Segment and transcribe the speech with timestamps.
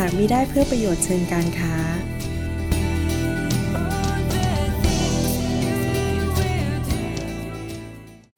[0.00, 1.74] หากมิได้เพื่อประโยชน์เชิงการค้า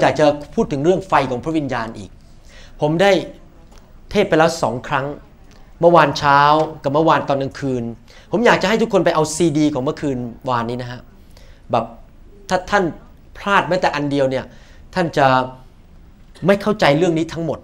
[0.02, 2.10] อยากจะพูดถึงเรื่องไฟของพระวิญญาณอีก
[2.80, 3.10] ผมได้
[4.10, 5.06] เทศไปแล้วสองครั้ง
[5.80, 6.40] เมื่อวานเช้า
[6.82, 7.84] กับเมื่อวานตอนกลางคืน
[8.32, 10.18] ผมอยากจะให้ทุกคนไปเอาซีดี ของเมื่อคืน
[10.50, 11.00] วานนี้นะฮะ
[11.70, 11.84] แบบ
[12.48, 12.84] ถ้าท่าน
[13.38, 14.44] พลาดแม้แต่อันเดียวเนี่ย
[14.94, 15.26] ท่านจะ
[16.46, 17.58] ไม่เข้าใจเรื่องนี้ทั้งหมด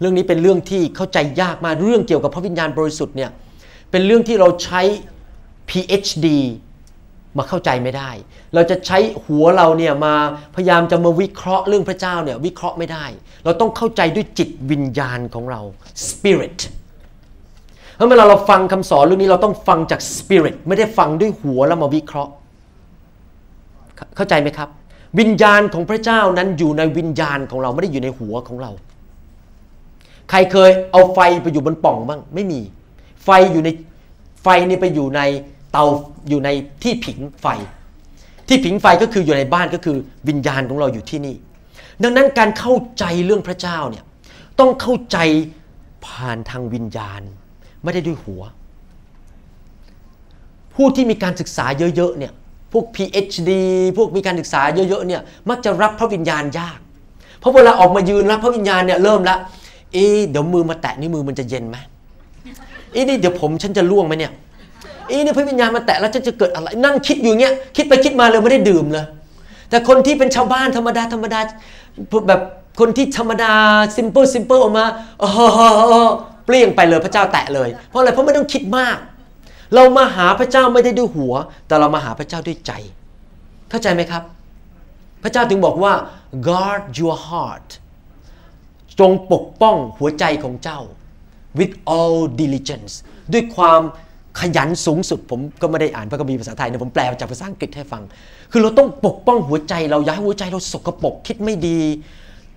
[0.00, 3.30] เรื่องนี้เป็นเรื่องที่เข้าใจยากมากเรื่องเกี่ยวกับพระวิญญาณบริสุทธิ์เนี่ย
[3.90, 4.80] เป็นเรื่องที่เราใช้
[5.68, 6.26] PhD
[7.38, 8.10] มาเข้าใจไม่ได้
[8.54, 10.14] เราจะใช้หัวเราเนี่ยมา
[10.54, 13.04] พยายามจะมาวิเคราะห์เรื่องพระเจ้าเนี่ยวิเคราะห์ไม่ได้
[13.44, 15.60] เราต้องเข้าใจด้วยจิตวิญญาณของเรา
[16.08, 16.58] spirit
[17.94, 22.32] เพราะเวลาเราฟังคำสอนเรื่องนี้เราต้องฟังจาก spirit ไม่ได้ฟังด้วยหัวแล้วมาวิเคราะห์
[24.16, 24.68] เข้าใจไหมครับ
[25.18, 28.70] วิญญาณของพระเจ้านั้นอยู่ในวิญญาณของเราไม่ได้อยู่ในหัวของเรา
[30.30, 32.60] ใครเคยเอาไฟไปอยู่บนป่องบ้างไม่มี
[33.24, 33.68] ไฟอยู่ใน
[34.42, 35.20] ไฟนี่ไปอยู่ใน
[35.72, 35.84] เตา
[36.28, 36.48] อยู่ใน
[36.82, 37.46] ที่ผิงไฟ
[38.48, 39.96] ที่ผิงไฟก็คืออยู่ในบ้านก็คือ
[40.28, 41.36] วิญญาณของเราอยู่ที่นี่
[42.02, 44.04] ดังนั้นการเข้าใจเรื่องพระเจ้าเนี่ย
[44.58, 45.18] ต้องเข้าใจ
[46.06, 47.20] ผ่านทางวิญญาณ
[47.82, 48.42] ไม่ได้ด้วยหัว
[50.74, 52.32] ผู้ที่มีการศึกษาเยอะๆเนี่ย
[52.72, 53.50] พวก PhD
[53.96, 56.78] พวกมีการศึกษาเยอะๆเนี่ยมักจะรับพระวิญญาณยาก
[57.38, 59.36] เพราะเวลาออกมายืนรับพระวิญญาณเนี่ยเริ่มละ
[59.94, 61.76] อ๊ะเดี๋ยวมือมาแตะนี่มือมันจะเย็นไหม
[62.94, 64.32] อ๊ะนี่เดี๋ยวผมฉันจะล่วงไหมเนี่ย
[65.10, 69.06] อ๊ะนี่พระวิญญาณมาแตะแล้วจะจะเกิดอะไร นั่งคิดอยู่เงี้ยคิดไปคิดมาเลยไม่ได้ดื่มเลย
[69.70, 71.40] แต่คนที่เป็นชาวบ้านธรรมดาธรรมดา
[72.28, 72.40] แบบ
[72.80, 73.52] คนที่ธรรมดา
[73.96, 74.84] simple simple ออกมา
[75.20, 75.38] โอ้โห
[76.46, 78.96] เปลี่ยงไปเลยพระเจ้าแตะเลย เพราะอะไรเพราะไม่ต้องคิดมาก
[79.74, 81.34] เรามาหาพระเจ้าไม่ได้ด้วยหัว
[81.66, 82.72] แต่เรามาหาพระเจ้าด้วยใจ
[83.70, 84.22] เข้าใจไหมครับ
[85.22, 85.92] พระเจ้าถึงบอกว่า
[86.48, 87.68] guard your heart
[89.00, 90.80] จงปกป้องหัวใจของเจ้า
[91.58, 92.92] with all diligence
[93.32, 93.82] ด้วยความ
[94.40, 98.02] ขยันสูงสุด ผมก็ไม่ได้อ่านพระคัมภีร์ภาษาไทยนะผมแปลจากภาษาอังกฤษให้ฟัง
[98.52, 101.80] คือเราต้องปกป้องหัวใจ เราอย่าให้หัวใจเราสกปรกคิดไม่ดี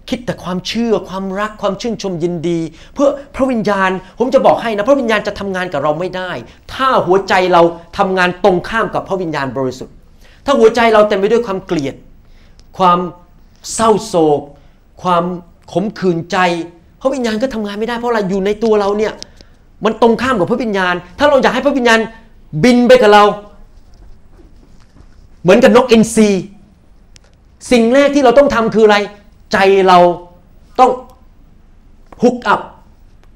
[0.09, 2.59] คิดแต่ความเชื่อความรักความชื่นชมยินดี
[2.93, 6.31] เพื่อพระวิญญาณ ผมจะบอกให้นะ พระวิญญาณจะทำงานกับเราไม่ได้
[6.73, 7.61] ถ้าหัวใจเรา
[7.97, 9.95] ทำงานตรงข้ามกับพระวิญญาณบริสุทธิ์
[10.45, 11.95] ถ้าหัวใจเราเต็มไปด้วยความเกลียด
[12.77, 12.99] ความ
[13.73, 14.41] เศร้าโศก
[15.03, 15.23] ความ
[15.73, 16.37] ขมขื่นใจ
[17.01, 19.13] พระวิญญาณก็ทำงานไม่ได้เพราะอะไรอยู่ในตัวเราเนี่ย
[19.85, 21.99] มันตรงข้ามกับพระวิญญาณ ถ้าเราอยากให้พระวิญญาณ
[22.63, 23.23] บินไปกับเรา
[25.41, 26.29] เหมือนกับนกอินทรี
[27.71, 28.97] สิ่งแรกที่เราต้องทำคืออะไร
[29.53, 29.99] ใจเรา
[30.79, 30.91] ต้อง
[32.23, 32.61] hook up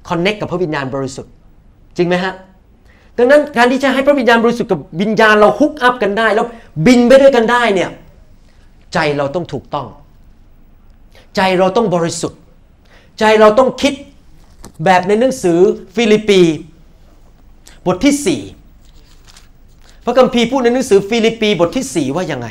[0.08, 1.32] connect กับพระวิญญาณบริสุทธิ์
[1.96, 2.32] จริงไหมฮะ
[3.18, 6.46] ดังนั้นการที่จะให้พระวิญญาณบริสุทธิ์กับวิญญาณเรา hook up กันได้ แล้ว
[6.86, 7.90] บินไปด้วยกันได้เนี่ย
[8.94, 9.86] ใจเราต้องถูกต้อง
[11.36, 12.40] ใจเราต้องบริสุทธิ์
[13.18, 13.94] ใจเราต้องคิด
[14.84, 15.58] แบบในหนังสือ
[15.96, 16.40] ฟิลิปปี
[17.86, 22.48] บทที่ 4 พระคัมภีร์พูดในหนังสือฟิลิปปีบทที่ 4 ว่ายังไง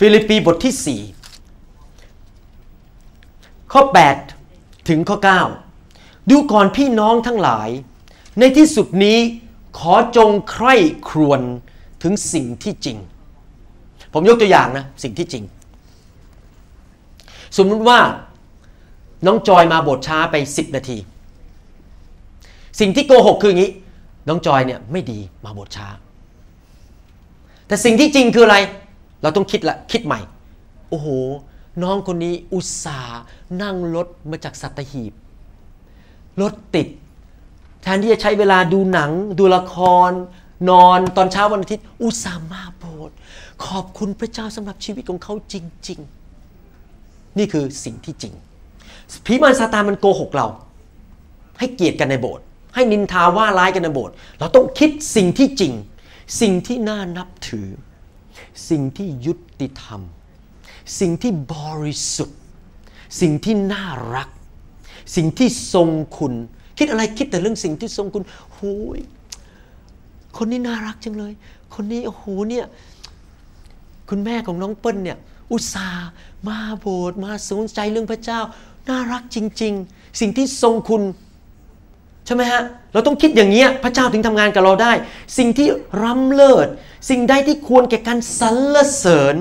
[0.00, 3.82] ฟิลิปปีบทที่ 4 ข้อ
[4.36, 5.16] 8 ถึงข้อ
[5.74, 7.68] 9 ดูก่อนพี่น้องทั้งหลาย
[8.38, 9.18] ในที่สุดนี้
[9.78, 10.74] ขอจงใคร่
[11.08, 11.40] ครวญ
[12.06, 12.96] ถึงสิ่งที่จริง
[14.12, 15.44] ผมยกตัวอย่างนะสิ่งที่จริง
[17.56, 17.98] สมมติว่า
[19.26, 20.96] น้องจอยมาโบสถ์ช้าไป 10 นาที
[22.80, 23.72] สิ่งที่โกหกคืออย่างนี้
[24.28, 25.88] น้องจอยเนี่ยไม่ดีมาโบสถ์ช้า
[27.66, 28.56] แต่สิ่งที่จริงคืออะไร
[29.22, 30.20] เราต้องคิดละคิดใหม่
[30.90, 31.08] โอ้โห
[31.82, 33.20] น้องคนนี้อุตส่าห์
[33.62, 35.12] นั่งรถมาจากสัตหีบ
[36.40, 36.88] รถติด
[37.82, 39.76] แทนที่จะใช้เวลาดูหนัง ดูละค
[40.08, 40.12] ร
[40.70, 43.16] นอนตอนเช้าวันอาทิตย์ อุตส่าห์มาโบสถ์
[43.66, 45.54] ขอบคุณพระเจ้าสำหรับชีวิตของเขาจ
[45.88, 46.00] ริง
[46.68, 48.34] ๆ นี่คือสิ่งที่จริง
[49.26, 50.46] ผีมารซาตานมันโกหกเรา
[51.58, 52.44] ให้เกียรติกันในโบสถ์
[52.74, 55.72] ให้นินทาว่าร้ายกันในโบสถ์เราต้องคิดสิ่งที่จริง
[56.40, 57.68] สิ่งที่น่านับถือ
[58.68, 60.00] สิ่งที่ยุติธรรม
[61.00, 62.38] สิ่งที่บริสุทธิ์
[63.20, 64.28] สิ่งที่น่ารัก
[65.16, 65.88] สิ่งที่ทรง
[66.18, 66.32] คุณ
[66.78, 68.22] คิดอะไรคิดแต่เรื่องสิ่งที่ทรงคุณ
[68.52, 69.00] โอ้ย
[70.38, 71.32] คนนี้น่ารักจังเลย
[71.74, 72.66] คนนี้โอ้โหเนี่ย
[74.10, 75.18] คุณแม่ของน้องเปิ้ลเนี่ย
[75.52, 76.08] อุตส่าห์
[76.48, 78.40] มาโบสถ์มาสนใจเรื่องพระเจ้า
[78.88, 81.02] น่ารักจริง ๆ สิ่งที่ทรงคุณ
[82.26, 82.62] ใช่ไหมฮะ
[82.92, 84.92] เราต้องคิดอย่างนี้พระเจ้าถึงทำงานกับเราได้
[85.38, 85.68] สิ่งที่
[86.02, 86.68] ร้ำเลิศ
[87.10, 89.36] สิ่งใดที่ควรแก่การสรรเสริญ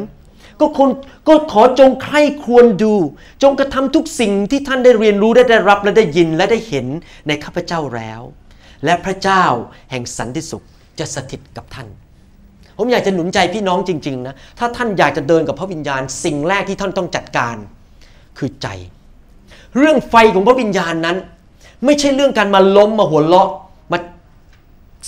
[0.59, 0.89] ก็คน
[1.27, 2.95] ก็ขอจงใคร่ควรดู
[3.43, 6.87] จงกระทำทุกสิ่งที่ท่านได้เรียนรู้ได้ได้รับและได้ยินและได้เห็น
[7.27, 8.21] ในข้าพเจ้าแล้ว
[8.85, 9.43] และพระเจ้า
[9.91, 10.65] แห่งสันติสุข
[10.99, 11.87] จะสถิตกับท่าน
[12.77, 17.55] ผมอยากจะหนุนใจพี่น้องจริง ๆ นะ ถ้าท่านอยากจะเดินกับพระวิญญาณ สิ่งแรกที่ท่านต้องจัดการ
[18.37, 18.67] คือใจ
[19.77, 21.17] เรื่องไฟของพระวิญญาณนั้น
[21.85, 23.49] ไม่ใช่เรื่องการมาล้มมาหัวเราะ
[23.91, 23.97] มา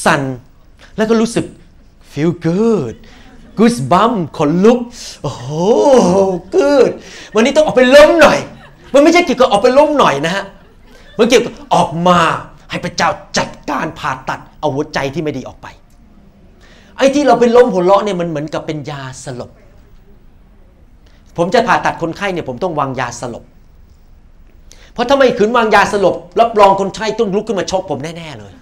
[0.05, 0.21] สั่น
[0.97, 1.45] แล้วก็รู้สึก
[2.11, 2.95] feel good
[3.57, 4.79] goose bum ขนลุก
[5.23, 5.49] โอ้โห
[6.55, 6.91] good
[7.35, 8.37] วันนี้ต้องออกไปล้มหน่อย
[8.93, 10.43] มันไม่ใช่เกี่ยวกับออกไปล้มหน่อยนะฮะ
[11.17, 12.19] มันเกี่ยวกับออกมา
[12.69, 15.67] ให้พระเจ้าจัดการผ่าตัด เอาหัวใจที่ไม่ดีออกไป
[16.97, 19.51] ไอ้ที่เราไปล้มหัวเราะเนี่ยมันเหมือนกับเป็นยาสลบ
[21.37, 23.43] ผมจะผ่าตัดคนไข้เนี่ยผมต้องวางยาสลบ
[24.93, 28.53] เพราะถ้าไม่ขืนวางยาสลบรับรองคนไข้ต้องลุกขึ้นมาชกผมแน่ๆเลย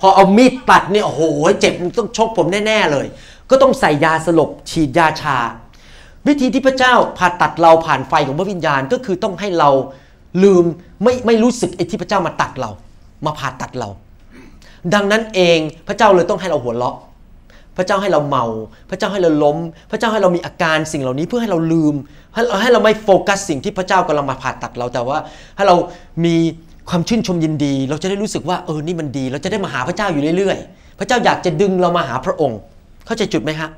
[0.00, 1.22] พอเอามีดตัดเนี่ยโอ้โห
[1.60, 3.06] เจ็บต้องชกผมแน่ๆเลย
[3.50, 5.38] ก็ต้องใส่ยาสลบ ฉีดยาชา
[6.26, 9.70] วิธีที่พระเจ้าผ่าตัดเราผ่านไฟของพระวิญญาณก็คือต้องให้เรา
[10.42, 10.64] ลืม
[11.02, 12.70] ไม่ไม่รู้สึกไอ้ที่พระเจ้ามาตัดเรา
[13.26, 13.88] มาผ่าตัดเรา
[14.94, 16.96] ดังนั้นเองพระเจ้าเลยต้องให้เราหัวเราะ
[17.76, 18.44] พระเจ้าให้เราเมา
[18.90, 19.56] พระเจ้าให้เราล้ม
[19.90, 21.94] พระเจ้าให้เรามีอาการสิ่งเหล่านี้เพื่อให้เราลืม
[22.34, 25.18] ให้เราให้เราไม่โฟกัสสิ่งที่พระเจ้ากำลังมาผ่าตัดเราแต่ว่า
[25.56, 25.76] ให้เรา
[26.24, 26.34] มี
[26.88, 32.58] ความชื่นชมยินดี เราจะได้รู้สึกว่าเออนี่มันดี เราจะได้มาหาพระเจ้าอยู่เรื่อยๆ พระเจ้าอยากจะดึงเรามาหาพระองค์
[33.06, 33.70] เข้าใจจุดไหมครับ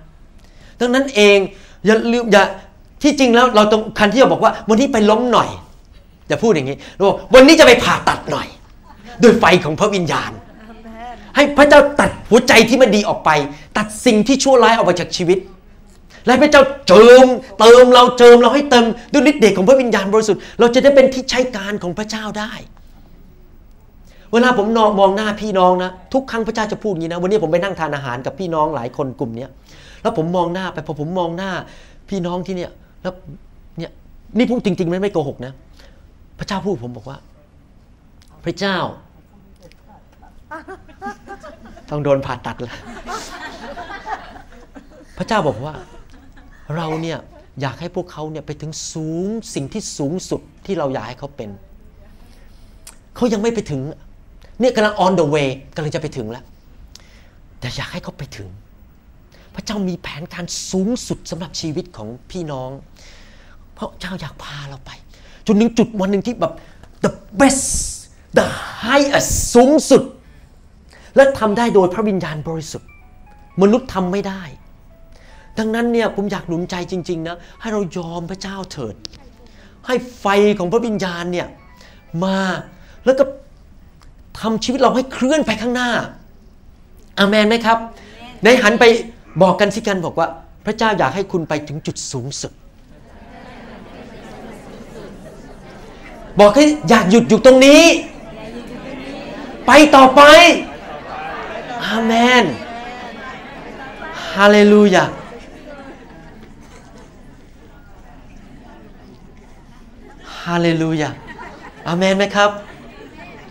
[0.81, 1.39] ดังนั้นเอง
[1.87, 2.43] อย่าลืมอย่า
[3.03, 5.49] ที่จริงแล้วเราต้องคันที่จะบอกว่าวันนี้ไปล้มหน่อย
[6.29, 8.47] อย่าพูดอย่างนี้เราบอกวันนี้จะไปผ่าตัดหน่อย
[9.23, 10.31] ด้วยไฟของพระวิญญาณ
[11.37, 13.31] ให้พระเจ้าตัดหัวใจที่ไมันดีออกไป
[13.77, 15.39] ตัดสิ่งที่ชั่วร้ายออกไปจากชีวิต
[16.27, 17.27] และพระเจ้าเจิม
[17.59, 22.53] เติมเราเจิมเราให้เติมด้วยฤทธิ์เดชของพระวิญญาณบริสุทธิ์เราจะได้เป็นที่ใช้การของพระเจ้าได้
[24.33, 29.47] เวลาผมนอมองหน้าพี่น้องนะทุกครั้งพระเจ้าจะพูดอย่างนี้นะวันนี้ผมไปนั่งทานอาหารกับพี่น้องหลายคนกลุ่มนี้
[30.03, 31.51] แล้วผมมองหน้าไปพอผมมองหน้า
[32.11, 32.71] พี่น้องที่เนี่ย
[33.03, 33.15] แล้ว
[33.79, 33.91] เนี่ย
[34.37, 35.53] นี่พูดจริงๆไม่ไม่โกหกนะ
[36.39, 37.19] พระเจ้าพูดผมบอกว่า
[38.45, 38.77] พระเจ้า
[41.91, 42.79] ต้องโดนผ่าตัดแล้ว
[45.17, 45.75] พระเจ้าบอกว่า
[46.77, 47.19] เราเนี่ย
[47.61, 51.51] อยากให้พวกเขาเนี่ยไปถึงสูงสิ่งที่สูงสุดที่เราอยากให้เขาเป็น
[53.17, 53.81] เขายังไม่ไปถึง
[54.61, 56.45] เนี่ยกำลัง on the way กำลังจะไปถึงแล้ว
[57.61, 58.49] แต่อยากให้เขาไปถึง
[59.55, 62.71] พระเจ้ามีแผนการสูงสุดสำหรับชีวิตของพี่น้อง
[63.75, 64.91] เพราะเจ้าอยากพาเราไป
[65.47, 66.53] จนถึงจุดวันหนึ่งที่แบบ
[67.05, 67.67] the best
[68.39, 68.47] the
[68.85, 70.03] highest สูงสุด
[71.17, 72.89] และทำได้โดยพระวิญญาณบริสุทธิ์
[73.63, 74.43] มนุษย์ทำไม่ได้
[75.59, 78.95] ดังนั้นเนี่ยผมอยากหนุนใจจริง ๆ นะ ให้เรายอมพระเจ้าเถิด
[79.87, 80.27] ให้ไฟ
[80.59, 81.49] ของพระวิญญาณเนี่ย
[82.25, 82.39] มา
[83.05, 83.25] แล้วก็
[84.41, 85.91] ทำชีวิตเราให้เคลื่อนไปข้างหน้า
[87.19, 87.79] อาเมนไหมครับ
[88.45, 88.85] ในหันไป
[89.43, 90.29] บอกกันสิกันบอกว่า
[90.67, 92.53] พระเจ้าอยากให้คุณไปถึงจุดสูงสุด
[96.41, 97.83] บอกให้อยากหยุดอยู่ตรงนี้
[99.67, 100.23] ไปต่อไป
[101.85, 102.13] อาเม
[102.43, 102.45] น
[104.35, 105.05] ฮาเลลูยา
[110.45, 111.11] ฮาเลลูยา
[111.89, 112.51] อาเมนไหมครับ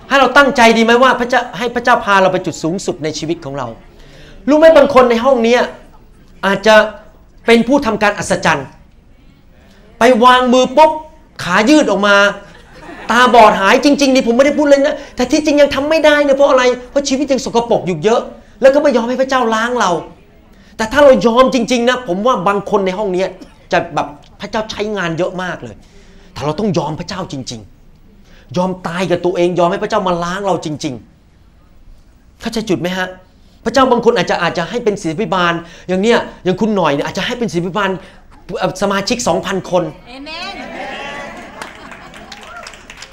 [0.07, 3.67] ให้เราตั้งใจดีไหมว่าพระเจ้าให้พระเจ้าพาเราไปจุดสูงสุดในชีวิตของเรา
[4.49, 5.55] รู้ไหมบางคนในห้องนี้
[6.45, 6.75] อาจจะ
[7.45, 8.67] เป็นผู้ทำการอัศจรรย์
[9.99, 10.91] ไปวางมือปุ๊บ
[11.43, 12.15] ขายืดออกมา
[13.11, 18.21] ตาบอดหายจริงๆนี่ผมไม่ได้พูดเลยนะ แต่ที่จริงยังทำไม่ได้เนี่ยเพราะอะไร เพราะชีวิตยังสกปรกอยู่เยอะ
[18.61, 19.91] แล้วก็ไม่ยอมให้พระเจ้าล้างเรา
[20.77, 23.23] แต่ถ้าเรายอมจริง ๆนะ ผมว่าบางคนในห้องนี้
[23.71, 24.07] จะแบบ
[24.41, 25.75] พระเจ้าใช้งานเยอะมากเลย
[26.33, 27.61] แต่เราต้องยอมพระเจ้าจริง
[28.07, 30.93] ๆ ยอมตายกับตัวเอง ยอมให้พระเจ้ามาล้างเราจริง
[31.67, 33.07] ๆ เข้าใจจุดไหมฮะ
[33.65, 35.53] พระเจ้าบางคนอาจจะอาจจะให้เป็นศิลปิบาล
[35.87, 37.89] อย่างเนี้ยอย่างคุณหน่อยเนี่ยอาจจะให้เป็นศิลปิบาล
[38.81, 40.70] สมาชิก 2,000 คนเอเมน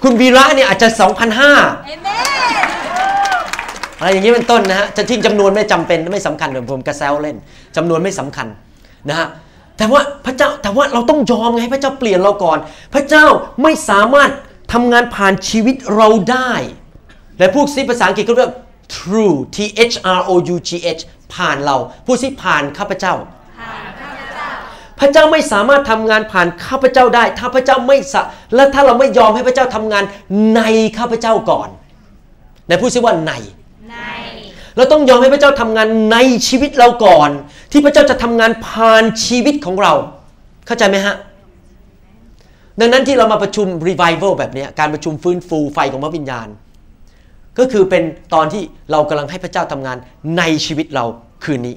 [0.03, 2.29] คุณวีระเนี่ยอาจจะ2,500เอเมน
[3.99, 7.37] อะไรอย่างนี้เป็นต้นนะฮะจะทิ้งจำนวนไม่จำเป็นไม่สำคัญผมผมกระแซวเล่น
[7.77, 8.47] จำนวนไม่สำคัญ
[9.09, 9.29] นะฮะ
[9.77, 12.59] แต่ว่าพระเจ้าแต่ว่าเราต้องยอมไงให้พระเจ้าเปลี่ยนเราก่อน
[12.95, 13.27] พระเจ้า
[13.63, 14.31] ไม่สามารถ
[14.73, 16.53] ทำงานผ่านชีวิตเราได้
[17.39, 18.53] และพูดซิภาษาอังกฤษก็เรียก
[18.95, 19.59] through T
[19.91, 21.03] H R O U G H
[21.35, 21.77] ผ่านเรา
[22.07, 23.15] พูดซิผ่านข้าพเจ้า
[25.01, 28.23] พระเจ้าไม่สามารถทำงานผ่านข้าพเจ้าได้ ถ้าพระเจ้าไม่สะ
[28.55, 30.05] และถ้าเราไม่ยอมให้พระเจ้าทำงาน
[30.57, 30.61] ใน
[30.99, 31.69] ข้าพเจ้าก่อน
[32.69, 33.33] ในพูดซิว่าใน
[33.91, 33.97] ใน
[34.77, 36.17] เราต้องยอมให้พระเจ้าทำงานใน
[36.49, 37.31] ชีวิตเราก่อน
[37.73, 39.93] ที่พระเจ้าจะทำงานผ่านชีวิตของเรา
[40.67, 41.17] เข้าใจไหมฮะ
[42.81, 46.49] ดังนั้นที่เรามาประชุม revival แบบนี้การประชุมฟื้นฟูไฟของพระวิญญาณ
[47.59, 48.03] ก็คือเป็น
[48.35, 48.63] ตอนที่
[48.93, 49.97] เรากำลังให้พระเจ้าทำงาน
[50.39, 51.05] ในชีวิตเรา
[51.45, 51.77] คืนนี้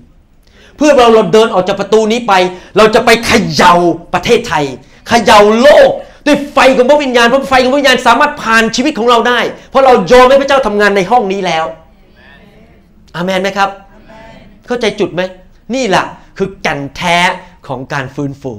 [0.78, 2.34] เพื่อเราเราเดินออกจากประตูนี้ไป
[2.78, 3.74] เราจะไปเขย่า
[4.14, 4.66] ประเทศไทย
[5.08, 5.90] เขย่าโลก
[6.26, 11.66] ด้วยไฟของพระวิญญาณเพราะไฟของพระวิญญาณสามารถผ่านชีวิตของเราได้ เพราะเรายอมให้พระเจ้าทำงานในห้องนี้แล้ว
[13.16, 13.70] อาเมนไหมครับ
[14.68, 15.22] เข้าใจจุดไหม
[15.76, 16.06] นี่แหละ
[16.38, 17.18] คือแก่นแท้
[17.68, 18.54] ของการฟื้นฟู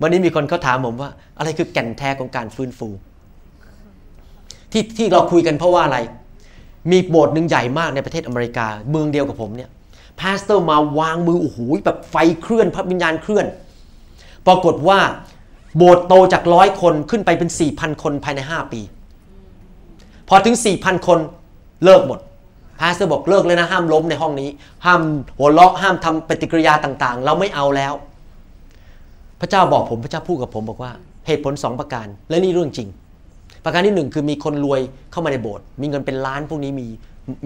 [0.00, 2.88] วันนี้มีคนเขาถามผมว่า อะไรคือแก่นแท้ของการฟื้นฟู
[4.72, 5.98] ที่ที่เราคุยกันเพราะว่าอะไร
[6.90, 9.70] มีโบสถ์หนึ่งใหญ่มากในประเทศอเมริกา เมืองเดียวกับผมเนี่ย
[10.20, 13.46] pastor มาวางมือโอ้โหแบบไฟเคลื่อนพระวิญญาณเคลื่อน
[14.46, 14.98] ปรากฏว่า
[15.76, 18.80] โบสถ์โตจากร้อยคนขึ้นไปเป็น 4,000 คนภายใน 5 ปี
[20.28, 21.18] พอถึง 4,000 คน
[21.84, 22.20] เลิกหมด
[22.80, 24.48] pastor บอกเลิกเลยนะห้ามล้มในห้องนี้
[24.84, 25.02] ห้าม
[25.38, 27.92] หัวเราะห้ามทำปฏิกิริยาต่างๆ เราไม่เอาแล้ว
[29.40, 30.92] พระเจ้าบอกผมพระเจ้าพูดกับผมบอกว่า
[31.26, 32.88] เหตุผล 2 ประการ และนี่เรื่องจริง
[33.64, 36.88] ประการที่หนึ่งคือมีคนรวยเข้ามาในโบสถ์มีเงินเป็นล้านพวกนี้มี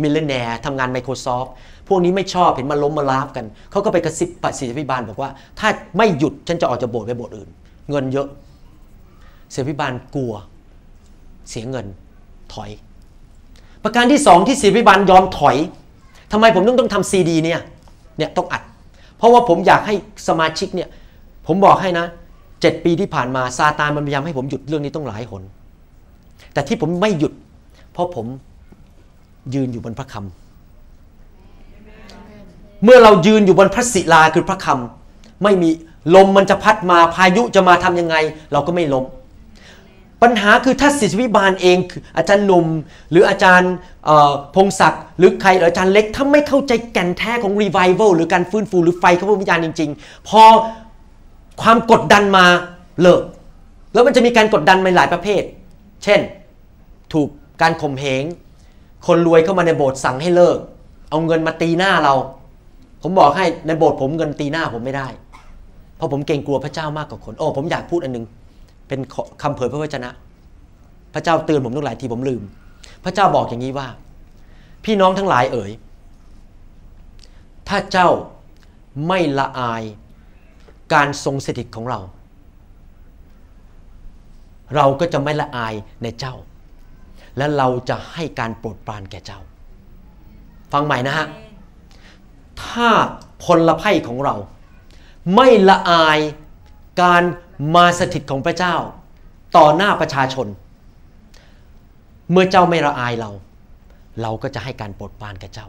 [0.03, 1.49] millionaire ทำงาน Microsoft
[1.89, 7.49] พวกนี้ไม่ชอบเห็นมาล้มมาลาบกัน เขาก็ไปกระซิบปัสสิทธิพิบาลบอกว่า ถ้าไม่หยุดฉันจะออกจากโบสถ์ไปโบสถ์อื่น
[7.91, 8.29] เงินเยอะ
[9.51, 10.35] ศิษยาภิบาลกลัว
[11.51, 11.87] เสียเงิน
[12.55, 12.71] ถอย
[13.85, 15.57] ประการที่สองที่ศิษยาภิบาลยอมถอย
[16.33, 17.61] ทำไมผมต้องต้องทำซีดีเนี่ย
[18.19, 18.63] เนี่ยต้องอัด
[19.17, 19.95] เพราะว่าผมอยากให้
[20.29, 20.89] สมาชิกเนี่ย
[21.47, 22.07] ผมบอกให้นะ
[22.61, 25.43] เจ็ดปีที่ผ่านมาซาตานมันพยายามให้ผมหยุดเรื่องนี้ต้องหลายหน
[26.53, 27.33] แต่ที่ผมไม่หยุด
[27.93, 28.27] เพราะผม
[29.55, 30.23] ยืนอยู่บนพระคำ
[32.85, 35.71] เมื่อเรายืนอยู่บนพระศิลาคือพระคำไม่มี
[36.15, 38.17] ลมมันจะพัดมาพายุจะมาทำยังไง
[38.53, 39.05] เราก็ไม่ล้ม
[40.23, 41.79] ปัญหาคือถ้าศิษวิบาลเอง
[42.17, 42.67] อาจารย์หนุ่ม
[43.11, 43.73] หรืออาจารย์
[44.55, 50.43] พงศักดิ์หรือใครหรืออาจารย์เล็กถ้าไม่เข้าใจแก่นแท้ของรีไวเวลหรือการฟื้นฟูหรือไฟของพระวิญญาณจริง ๆ พอ
[51.63, 52.47] ความกดดันมา
[53.01, 53.23] เลิก
[53.93, 55.43] แล้วมันจะมีการกดดันในหลายประเภท
[56.05, 56.21] เช่น
[57.13, 57.29] ถูก
[57.63, 58.25] การข่มเหง
[59.07, 60.59] คนรวยเข้ามาในโบสถ์สั่งให้เลิก
[61.11, 62.15] เอาเงินมาตีหน้าเรา
[63.03, 65.09] ผมบอกให้ในโบสถ์ผมเงินตีหน้าผมไม่ได้
[65.97, 68.25] เพราะผมเกรงกลัวพระเจ้ามากกว่าคน โอ้ผมอยากพูดอันนึง
[68.89, 69.01] เป็น
[69.43, 70.11] คำเผยพระวจนะ
[71.15, 72.43] พระเจ้าเตือนผมทุกหลายทีผมลืม
[73.05, 73.89] พระเจ้าบอกอย่างนี้ว่า
[74.85, 75.73] พี่น้องทั้งหลายเอ๋ย
[77.69, 78.09] ถ้าเจ้า
[79.07, 79.83] ไม่ละอาย
[80.95, 82.01] การทรงสถิตของเรา
[84.75, 86.35] เราก็จะไม่ละอายในเจ้า
[87.37, 89.41] และเราจะให้การโปรดปรานแก่เจ้า
[90.73, 91.27] ฟังใหม่นะฮะ
[92.65, 92.89] ถ้า
[93.45, 94.37] พลภัยของเรา
[95.35, 96.19] ไม่ละอาย
[97.03, 97.23] การ
[97.75, 98.75] มาสถิตของพระเจ้า
[99.57, 100.47] ต่อหน้าประชาชน
[102.31, 103.31] เมื่อเจ้าไม่ละอายเรา
[104.23, 105.67] เราก็จะให้การโปรดปรานแก่เจ้า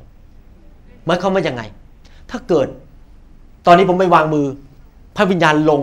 [1.06, 1.62] หมายความว่ายังไง
[2.30, 2.68] ถ้าเกิด
[3.66, 4.46] ตอนนี้ผมไปวางมือ
[5.16, 5.82] พระวิญญาณลง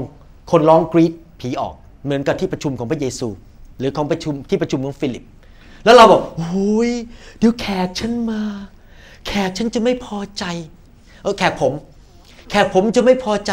[0.50, 3.28] คนร้องกรีดผีออก เหมือนกับที่ประชุมของพระเยซู
[3.78, 5.24] หรือของประชุมที่ประชุมของฟิลิป
[5.84, 6.90] แล้วเราบอกโอ้ย
[7.38, 8.42] เดี๋ยวแขกฉันมา
[9.26, 10.44] แขกฉันจะไม่พอใจ
[11.22, 11.72] เออแขกผม
[12.50, 13.52] แขกผมจะไม่พอใจ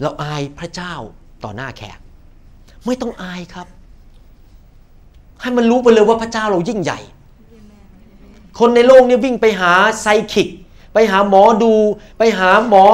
[0.00, 0.94] เราอายพระเจ้า
[1.44, 1.98] ต่อหน้าแขก
[2.86, 3.66] ไม่ต้องอายครับ
[5.40, 7.00] ให้มันรู้ไปเลยว่าพระเจ้าเรายิ่งใหญ่
[8.58, 9.72] คนในโลกนี้วิ่งไปหา
[10.02, 10.48] ไซคิก
[10.98, 11.74] ไปหาหมอดู
[12.18, 12.84] ไปหาหมอ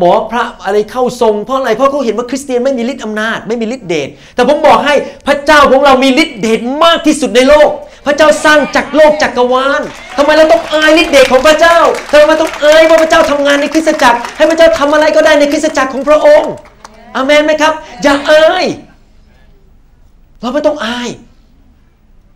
[0.00, 4.94] หมอพระอะไรเข้าทรงเพราะอะไรเพราะเขาเห็นว่าคริสเตียนไม่มีฤทธิ์อำนาจไม่มีฤทธิ์เดชแต่ผมบอกให้
[5.26, 7.70] พระเจ้าของเรามีฤทธิ์เดชมากที่สุดในโลก
[8.06, 9.82] พระเจ้าสร้างจักรโลกจักกรวาล
[10.16, 11.78] ทำไมเราต้องอายฤทธิ์เดชของพระเจ้า
[12.10, 16.52] ทำไมต้องอายว่าพระเจ้าทำงานในคริสตจักร ให้พระเจ้าทำอะไรก็ได้ในคริสตจักรของพระองค์
[17.16, 18.66] อเมนไหมครับ อย่าอาย
[20.40, 21.10] เราไม่ต้องอาย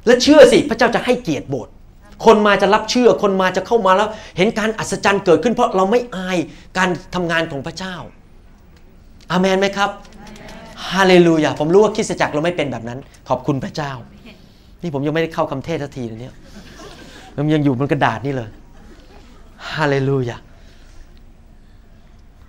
[0.06, 1.71] และเชื่อสิพระเจ้าจะให้เกียรติโบสถ์
[2.24, 6.38] คนมาจะรับเชื่อ คนมาจะเข้ามาแล้ว เห็นการอัศจรรย์เกิดขึ้นเพราะเราไม่อาย
[6.78, 7.94] การทำงานของพระเจ้า
[9.30, 9.90] อาเมนไหมครับ
[10.90, 12.98] ฮาเลลูยาผมรู้ว่าคริสตจักรเราไม่เป็นแบบนั้น
[13.28, 13.92] ขอบคุณพระเจ้า
[14.82, 16.34] นี่ผมยังไม่ได้เข้าคำเทศทัทีเลยเนี่ย
[17.34, 18.50] มันยังอยู่บนกระดาษนี่เลย
[19.72, 20.36] ฮาเลลูยา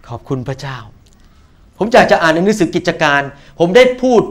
[0.10, 0.78] ขอบคุณพระเจ้า
[1.78, 3.22] ผมอยากจะอ่านในหนังสือกิจการ
[3.60, 4.22] ผมได้พูด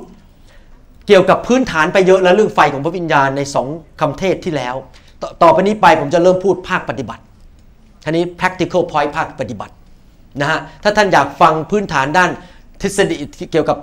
[1.06, 3.66] เกี่ยวกับพื้นฐานไปเยอะแล้วเรื่องไฟของพระวิญญาณในสอง
[4.00, 4.74] คำเทศที่แล้ว
[5.42, 7.22] ต่อไปนี้ไปผมจะเริ่มพูดภาคปฏิบัติ
[8.04, 9.74] ทีนี้ practical point ภาคปฏิบัติ
[10.40, 12.30] นะฮะถ้าท่านอยากฟังพื้นฐานด้าน
[12.80, 13.16] ทฤษฎี
[13.52, 13.78] เกี่ยวกับ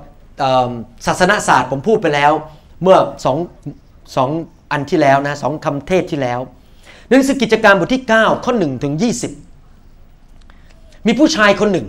[1.06, 2.32] ศาสนศาสตร์ผมพูดไปแล้ว
[2.84, 3.38] เมื่อสอง
[4.16, 4.30] สอง
[4.72, 6.40] อันที่แล้วนะสองคำเทศที่แล้ว
[7.08, 8.94] หนังสือกิจการบทที่ 9 ข้อ1ถึง
[9.80, 11.88] 20 มีผู้ชายคนหนึ่ง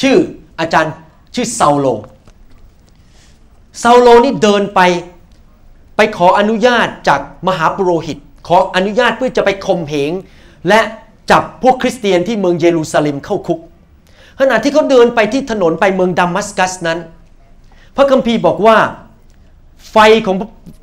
[0.00, 0.16] ชื่อ
[0.60, 0.92] อาจารย์
[1.34, 1.86] ชื่อเซาโล
[3.80, 4.80] เซาโลนี่เดินไป
[6.16, 8.18] ขออนุญาตจากมหาปุโรหิต
[8.48, 10.12] ขออนุญาตเพื่อจะไปข่มเหง
[10.68, 10.80] และ
[11.30, 13.60] จับพวกคริสเตียนที่เมืองเยรูซาเล็มเข้าคุก
[14.40, 16.98] ขณะที่เขาเดินไปที่ถนนไปเมืองดัมมัสกัสนั้น
[17.96, 18.76] พระคัมภีร์บอกว่า
[19.90, 20.36] ไฟของ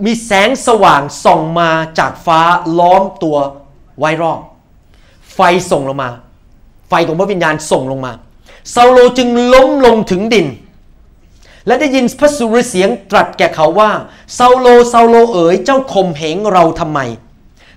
[0.05, 2.39] มีแสงสว่างส่องมาจากฟ้า
[2.79, 3.38] ล้อมตัว
[3.99, 4.39] ไว้รอบ
[5.35, 5.39] ไฟ
[5.71, 6.09] ส่งลงมา
[6.89, 8.11] ไฟของพระวิญญาณส่งลงมา
[8.73, 10.47] ซาโลจึงล้มลงถึงดิน
[11.67, 13.91] และได้ยินพระสุรเสียงตรัสแก่เขาว่า
[14.37, 16.99] ซาโลซาโลเอ๋ยเจ้าข่มเหงเราทำไม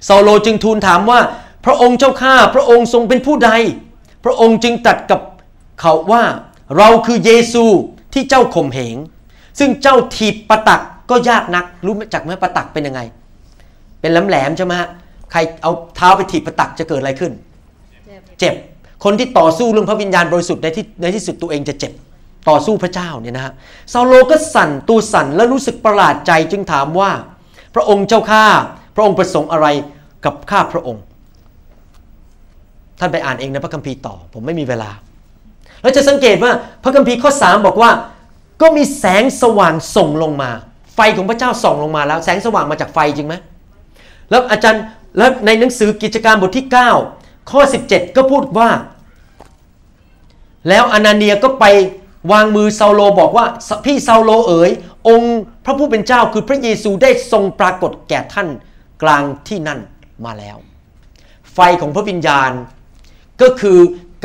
[0.08, 1.20] ซาโลจึงทูลถามว่า
[1.64, 3.50] พระองค์เจ้าข้าพระองค์ทรงเป็นผู้ใด
[4.24, 5.20] พระองค์จึงตรัสกับ
[5.80, 6.22] เขาว่า
[6.76, 7.64] เราคือเยซู
[8.14, 8.96] ที่เจ้าข่มเหง
[9.58, 13.00] ซึ่งเจ้าถีบประตักก็ยากนักรู้จักไหมประตักเป็นยังไง
[14.00, 14.88] เป็นแหลมๆใช่ไหมฮะ
[15.32, 17.32] ใครเอาเท้าไปถีบประตักจะเกิดอะไรขึ้น
[18.40, 18.54] เจ็บ
[19.04, 21.92] คนที่ต่อสู้เรื่องพระวิญญาณบริสุทธิ์ในที่ในที่สุดตัวเองจะเจ็บ
[22.48, 23.52] ต่อสู้พระเจ้าเนี่ยนะฮะ
[23.92, 27.10] ซาโลก็สั่นตัวสั่นและรู้สึกประหลาดใจจึงถามว่า
[27.74, 28.44] พระองค์เจ้าข้า
[28.94, 29.66] พระองค์ประสงค์อะไร
[30.24, 31.02] กับข้าพระองค์
[32.98, 34.90] ท่านไปอ่านเองในพระคัมภีร์ต่อ ผมไม่มีเวลา
[35.82, 37.90] แล้วจะสังเกตว่าพระคัมภีร์ข้อ 3 บอกว่า
[38.62, 40.50] ก็มีแสงสว่างส่งลงมา
[40.94, 43.34] ไฟของพระเจ้าส่องลงมาแล้ว แสงสว่างมาจากไฟจริงไหม
[44.30, 44.82] แล้วอาจารย์
[45.18, 46.66] แล้วในหนังสือกิจการบทที่
[47.08, 48.70] 9 ข้อ 17 ก็พูดว่า
[50.68, 51.64] แล้วอนาเนียก็ไป
[52.32, 53.46] วางมือซาโลบอกว่า
[53.84, 54.70] พี่ซาโลเอ๋ย
[55.08, 58.48] องค์พระผู้เป็นเจ้าคือพระเยซูได้ทรงปรากฏแก่ท่าน
[59.02, 59.80] กลางที่นั่น
[60.24, 60.56] มาแล้ว
[61.54, 62.50] ไฟของพระวิญญาณ
[63.42, 63.78] ก็คือ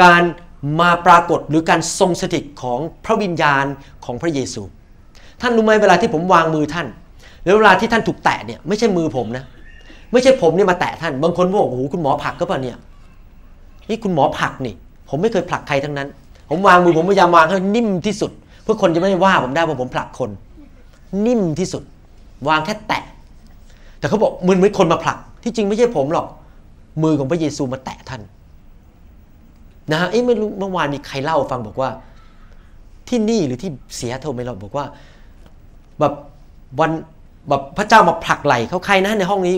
[0.03, 0.23] การ
[0.81, 3.65] มาปรากฏหรือการทรงสถิตของพระวิญญาณ
[4.05, 4.61] ของพระเยซู
[5.41, 6.87] ท่านรู้ไหมเวลาที่ผมวางมือท่าน
[7.43, 9.43] หรือเวลาที่ท่านถูกแตะเนี่ยไม่ใช่มือผมนะ
[10.11, 12.77] ไม่ใช่ผมเนี่ยมาแตะท่าน บางคนบอกโอ้โหคุณหมอผลักก็ป่ะเนี่ย
[13.89, 14.75] นี่คุณหมอผลักนี่
[15.09, 16.07] ผมไม่เคยผลักใครทั้งนั้น
[16.49, 18.31] ผมวางมือผมพยายามวางให้นิ่มที่สุด
[18.63, 20.29] เพื่อคนจะไม่ว่าผมได้ว่าผมผลักคน
[21.25, 21.83] นิ่มที่สุด
[22.47, 23.03] วางแค่แตะ
[23.99, 26.27] แต่เขาบอกมือไม่คนมาผลัก ที่จริงไม่ใช่ผมหรอก
[27.03, 28.21] มือของพระเยซูมาแตะท่าน
[29.91, 31.89] นะฮะเอ้ไม่รู้เมื่อวานมีใครเล่าฟังบอกว่า
[33.07, 34.86] ที่นี่หรือที่เสียโทรไม่เราบอกว่า
[35.99, 36.13] แบบ
[36.79, 36.91] วัน
[37.49, 39.55] แบบพระเจ้ามาผลักไหลเขาใครนะในห้องนี้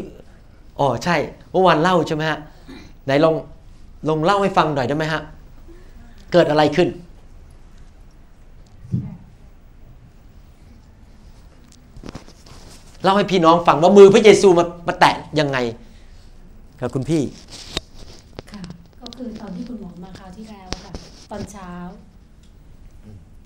[0.80, 1.16] อ๋อใช่
[1.52, 2.40] เมื่อวานเล่าใช่ไหมฮะ
[3.06, 3.36] ไหนลอง
[4.08, 5.22] ลองเล่าให้ฟังหน่อยได้ไหมฮะ
[6.32, 6.90] เกิดอะไรขึ้น
[13.04, 15.58] เล่าให้พี่น้องฟังว่ามือพระเยซูมามาแตะยังไง
[16.80, 17.22] ครับคุณพี่
[18.52, 18.64] ค่ะ
[19.02, 20.94] ก็คือตอนที่คุณหมอมาคราวที่แล้วค่ะ
[21.32, 21.72] ตอนเช้า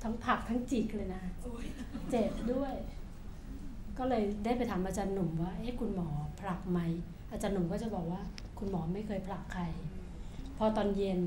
[0.04, 1.24] ทั้งผักทั้งจิกเลยนะ
[2.10, 2.74] เจ็บด้วย
[3.98, 6.08] ก็เลยได้ไปถามอาจารย์หนุ่มว่า เอ๊ะคุณหมอ
[6.40, 6.80] ผลักไหม
[7.32, 8.22] อาจารย์หนุ่มก็จะบอกว่า
[8.60, 9.64] คุณหมอไม่เคยผลักใคร
[10.58, 11.20] พอตอนเย็น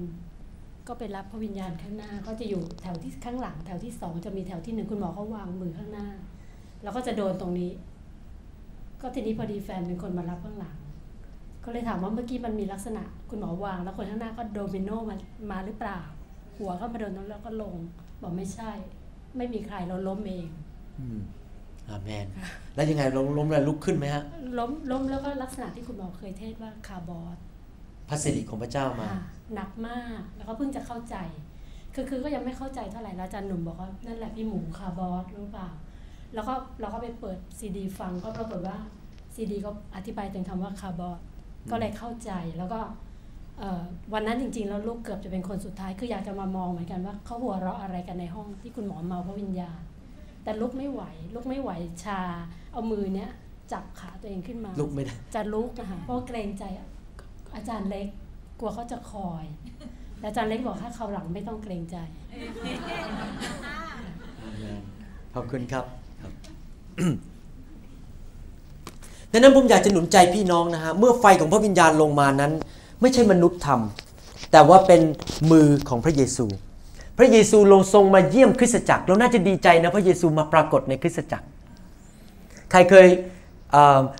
[0.88, 6.09] ก็ไปรับพระวิญญาณข้างหน้า ก็จะอยู่แถวที่ข้างหลัง แถวที่สองจะมีแถวที่หนึ่งคุณหมอเขาวางมือข้างหน้า
[6.83, 7.70] แล้วก็จะโดนตรงนี้
[9.01, 10.77] ก็ทีนี้พอดีแฟนเป็นคนมารับข้างหลัง
[11.64, 15.16] ก็เลยถามว่าเมื่อกี้มันมีลักษณะ คุณหมอวาง แล้วคนข้างหน้าก็โดมิโนมา
[15.51, 16.01] มาหรือเปล่า
[16.59, 17.75] หัวก็มาโดนตรงนั้นแล้วก็ลง
[18.22, 18.70] บอกไม่ใช่
[19.37, 20.49] ไม่มีใครเราล้มเอง
[20.99, 21.18] อืม
[21.88, 22.27] อาเมน
[22.75, 24.22] แล้วยังไงล้มล้มแล้วลุกขึ้นไหมฮะ
[24.59, 27.37] ล้มล้มแล้วก็ลักษณะที่คุณหมอเคยเทศว่าคาร์บอส
[28.09, 29.20] พระสิริของพระเจ้ามาค่ะ
[29.54, 31.16] หนักมากแล้วก็เพิ่งจะเข้าใจ
[31.94, 35.68] คือคือก็ยังไม่เข้าใจเท่าไหร่แล้วอาจารย์หนุ่มบอกว่านั่นแหละพี่หมูคาร์บอสรู้เปล่า
[36.35, 38.76] แล้วก็เราก็ไปเปิดซีดีฟังก็ปรากฏว่า
[39.35, 41.18] ซีดีก็อธิบายถึงคำว่าคาร์บอส
[41.70, 42.80] ก็เลยเข้าใจแล้วก็
[43.59, 43.82] เอ่อ
[44.12, 49.80] วันนั้นจริงๆ แล้วลูกเกือบจะเป็นคนสุดท้าย คืออยากจะมามองเหมือนกันว่าเขาหัวเราะอะไรกันในห้องที่คุณหมอเมาพระวิญญาณ
[50.44, 51.02] แต่ลุกไม่ไหว
[51.35, 51.70] ลุกไม่ไหว
[52.04, 52.20] ชา
[52.72, 53.30] เอามือเนี้ย
[53.72, 56.64] จับขาตัวเองขึ้นมา ลุกไม่ได้จะลุกนะคะเพราะเกรงใจ
[57.54, 58.09] อาจารย์เล็ก
[58.59, 59.45] กลัวเขาจะคอย
[60.19, 61.97] แต่อาจารย์เล็กบอกถ้าเขาหลังไม่ต้องเกรงใจ
[65.35, 65.85] ขอบคุณครับ
[69.33, 72.53] ดังนั้นผมอยากจะหนุนใจพี่น้องนะฮะ เมื่อไฟของพระวิญญาณลงมานั้น
[73.01, 75.01] ไม่ใช่มนุษย์ทำแต่ว่าเป็น
[75.51, 76.47] มือของพระเยซู
[77.19, 81.47] พระเยซูลงทรงมาเยี่ยมคริสตจักรเราน่าจะดีใจนะพระเยซูมาปรากฏในคริสตจักร
[82.71, 83.07] ใครเคย
[83.73, 83.75] เ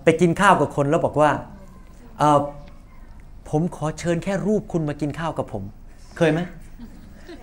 [0.05, 1.31] ไปกินข้าวกับคนแล้วบอกว่า
[3.51, 5.63] ผมขอเชิญแค่รูปคุณมากินข้าวกับผม
[6.17, 6.41] เคยไหม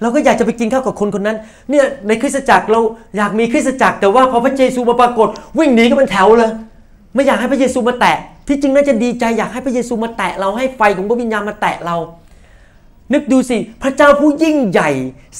[0.01, 1.37] เราก็อยากจะไปกินข้าวกับคนคนนั้น
[1.69, 2.79] เนี่ยในคริสตจักรเรา
[3.17, 6.51] อยากมีคริสตจักร แต่ว่าพอพระเยซูมาปรากฏ วิ่งหนีก็เป็นแถวเลย
[7.13, 11.97] ไม่อยากให้พระเยซูมาแตะ ที่จริงน่าจะดีใจอยากให้พระเยซูมาแตะเราให้ไฟของพระวิญญาณมาแตะเรา
[13.13, 14.89] นึกดูสิพระเจ้าผู้ยิ่งใหญ่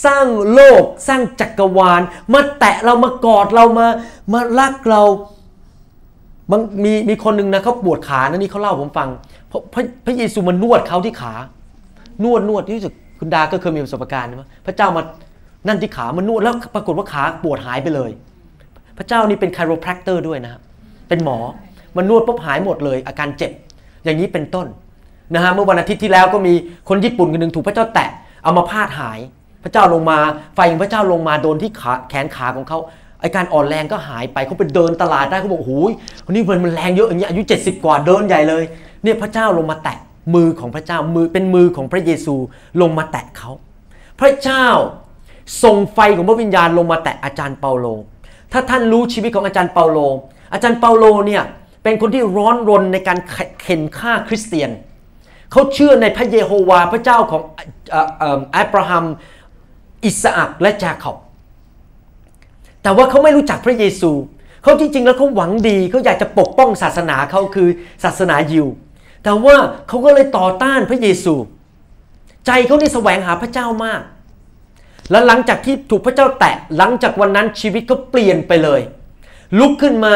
[0.06, 2.02] สร้างโลก สร้างจักรวาล
[2.34, 3.88] มาแตะเรามากอดเรามา
[4.34, 5.02] มารักเรา
[6.52, 9.10] บางมีมีคนหนึ่งนะเขาปวดขานะนี่เขาเล่าผมฟัง
[9.54, 11.34] พระพระพระเยซูมานวดเขาที่ขา
[12.24, 15.02] นวดนวดที่รู้สึกคุณดาก็เคยมีประสบการณ์ใช่ไหมพระเจ้ามา
[15.68, 18.12] นั่นที่ขามันนวดแล้วปรากฏว่าขาปวดหายไปเลย
[18.98, 20.62] พระเจ้านี่เป็น chiropractor ด้วยนะฮะ
[21.08, 21.38] เป็นหมอ
[21.98, 23.52] มันนวดปุ๊บหายหมดเลย อาการเจ็บ
[24.04, 24.68] อย่างนี้เป็นต้น
[25.34, 26.54] นะฮะเมื่อวันอาทิตย์ที่แล้วก็มี
[26.89, 28.10] คนญี่ปุ่นคนหนึ่งถูกพระเจ้าแตะ
[28.44, 29.20] เอามาพาดหาย
[29.63, 30.18] พระเจ้าลงมา
[30.56, 32.80] ไฟของพระเจ้าลงมาโดนที่ขาแขนขาของเขา
[33.24, 35.94] ไอการอ่อนแรงก็หายไปเขาไปเดินตลาดได้เขาบอกโอ้ย
[36.26, 38.64] คนนี้มันมันแรงเยอะอย่างเงี้ยอายุ 70 กว่าเดินใหญ่เลย
[39.04, 39.98] เนี่ยพระเจ้าลงมาแตะ
[40.36, 42.36] มือของพระเจ้ามือเป็นมือของพระเยซู
[42.82, 43.52] ลงมาแตะเขา
[44.20, 44.68] พระเจ้า
[45.64, 47.88] ส่งไฟของพระวิญญาณลงมาแตะอาจารย์เปาโล
[48.52, 49.98] ถ้าท่านรู้ชีวิตของอาจารย์เปาโล
[50.54, 51.44] อาจารย์เปาโลเนี่ย
[51.84, 53.18] เป็นคนที่ร้อนรนในการ
[53.62, 54.72] เข็นฆ่าคริสเตียน
[55.52, 57.42] เขาเชื่อในพระเยโฮวาห์พระเจ้าของ
[58.56, 59.06] อับราฮัม
[60.06, 61.18] อิสอักและจาคอบ
[62.84, 64.12] แต่ว่าเขาไม่รู้จักพระเยซู
[64.63, 67.69] เขาจริงๆ แล้วเขาหวังดีเขาอยากจะปกป้องศาสนาเขาคือ
[68.04, 68.67] ศาสนายิว
[69.24, 69.56] แต่ว่า
[69.88, 71.34] เขาก็เลยต่อต้านพระเยซู
[72.48, 74.02] ใจเขานี่แสวงหาพระเจ้ามาก
[75.12, 78.82] และหลังจากที่ถูกพระเจ้าแตะหลังจากวันนั้นชีวิตเขาเปลี่ยนไปเลย
[79.60, 80.15] ลุกขึ้นมา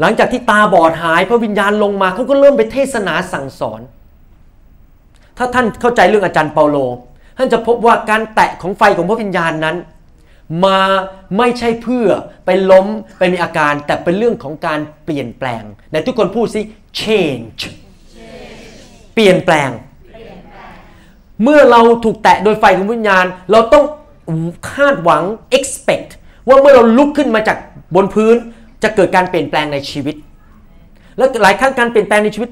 [0.00, 3.80] หลังจากที่ตาบอดหายพระวิญญาณลงมาเขาก็เริ่มไปเทศนาสั่งสอน
[5.38, 6.76] ถ้าท่านเข้าใจเรื่องอาจารย์เปาโล
[7.38, 9.76] ท่านจะพบว่าการแตะของไฟของพระวิญญาณนั้น
[10.64, 10.80] มา
[11.38, 12.08] ไม่ใช่เพื่อ
[12.46, 12.86] ไปล้ม
[13.18, 16.60] ไปมีอาการแต่เป็นเรื่องของการเปลี่ยนแปลงไหนทุกคนพูดสิ
[17.00, 17.60] change
[19.14, 19.70] เปลี่ยนแปลง
[21.42, 23.84] เมื่อเราถูกแตะโดยไฟของวิญญาณ เราต้อง
[24.72, 25.22] คาดหวัง
[25.56, 26.10] expect
[26.48, 27.58] ว่าเมื่อเราลุกขึ้นมาจาก
[27.94, 28.36] บนพื้น
[28.82, 30.16] จะเกิดการเปลี่ยนแปลงในชีวิต
[31.16, 32.50] และหลายครั้งการเปลี่ยนแปลงในชีวิต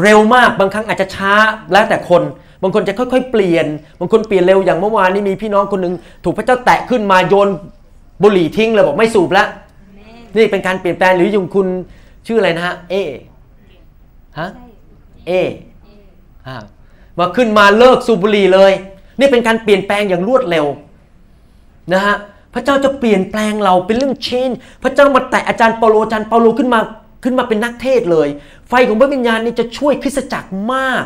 [0.00, 1.32] เร็วมากบางครั้งอาจจะช้า
[1.72, 2.22] แล้วแต่คน
[2.62, 3.66] บางคนจะค่อยๆ เปลี่ยน
[4.00, 5.94] บางคนเปลี่ยนเร็วอย่างเมื่อวานนี้มีพี่น้องคนหนึ่ง
[6.24, 7.48] ถูกพระเจ้าแตะขึ้นมาโยน
[8.22, 9.48] บุหรี่ทิ้งเลยบอกไม่สูบแล้ว
[10.36, 11.68] นี่เป็นการเปลี่ยนแปลงหรือยุงคุณ
[12.26, 12.94] ชื่ออะไรนะฮะเอ
[14.38, 14.48] ฮะ
[15.26, 15.32] เอ
[17.18, 18.72] มาขึ้นมาเลิกสูบบุหรี่เลย
[19.18, 20.66] นี่เป็นการเปลี่ยนแปลงอย่างรวดเร็ว
[21.92, 22.16] นะฮะ
[22.54, 24.50] พระเจ้าจะเปลี่ยนแปลงเราเป็นเรื่องเชน
[24.82, 26.80] พระเจ้ามาแตะอาจารย์เปาโลอาจารย์เปาโลขึ้นมา
[27.26, 28.28] ขึ้นมาเป็นนักเทศเลย
[28.68, 31.04] ไฟของพระวิญญาณนี่จะช่วยคริสตจักรมาก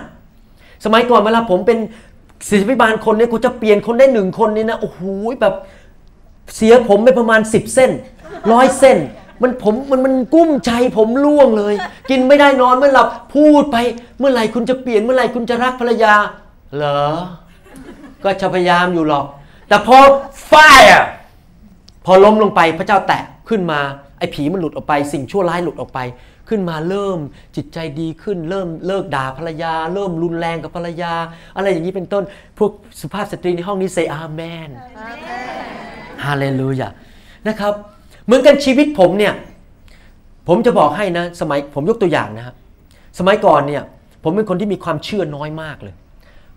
[0.85, 1.79] สมัยก่อนเวลาผมเป็น
[2.49, 5.01] ศิษยพิบาลคนเนี่ยกูจะเปลี่ยนคนได้หนึ่งคนนี่นะโอ้โห
[5.41, 5.55] แบบ
[6.55, 7.91] เสียผมไปประมาณ 10 เส้น
[8.53, 8.99] ร้อยเส้น
[9.43, 11.75] มันผมมันมันกุ้มใจผมล่วงเลย
[12.11, 13.77] กินไม่ได้นอนไม่หลับพูดไป
[14.19, 16.15] เมื่อไหร่คุณจะเปลี่ยนเมื่อไหร่คุณจะรักภรรยา
[16.77, 17.03] เหรอ
[18.25, 19.27] ก็จะพยายามอยู่หรอก
[19.69, 19.97] แต่พอ
[20.47, 20.55] ไฟ
[20.93, 21.05] อะ
[22.07, 23.81] พอล้มลงไปพระเจ้าแตะขึ้นมา
[24.21, 26.01] ไอ้ผีมันหลุดออกไป สิ่งชั่วร้ายหลุดออกไป
[26.49, 27.19] ขึ้นมาเริ่ม
[27.57, 31.13] จิตใจดีขึ้น เริ่มเลิกด่าภรรยา เลิกรุนแรงกับภรรยา
[31.57, 32.25] อะไรอย่างนี้เป็นต้น
[32.59, 34.69] พวกสุภาพสตรีในห้องนี้ say อาเมน
[36.25, 36.89] ฮาเลลูยา
[37.49, 37.73] นะครับ
[38.25, 39.35] เหมือนกันชีวิตผมเนี่ย
[40.49, 42.55] ผมจะบอกให้นะ สมัยผมยกตัวอย่างนะครับ
[43.19, 43.83] สมัยก่อนเนี่ย
[44.23, 45.95] ผมเป็นคนที่มีความเชื่อน้อยมากเลย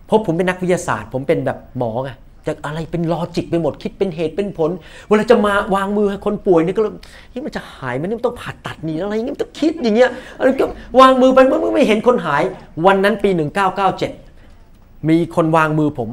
[0.05, 2.11] เพราะผมเป็นนักวิทยาศาสตร์ ผมเป็นแบบหมอไง
[2.47, 4.69] จะอะไรเป็น logic ไปหมดคิดเป็นเหตุเป็นผล
[5.07, 6.93] เวลาจะมาวางมือให้คนป่วยเนี่ยก็เลย
[7.33, 10.65] นี่มันจะหายมันนี่มันต้องผ่าตัดนี่อะไรอย่างเงี้ยต้องคิดอย่างเงี้ยอะไรก็
[10.99, 12.43] วางมือไปเมื่อไม่เห็นคนหาย
[12.85, 13.29] วันนั้นปี
[14.19, 16.09] 1997 มีคนวางมือผม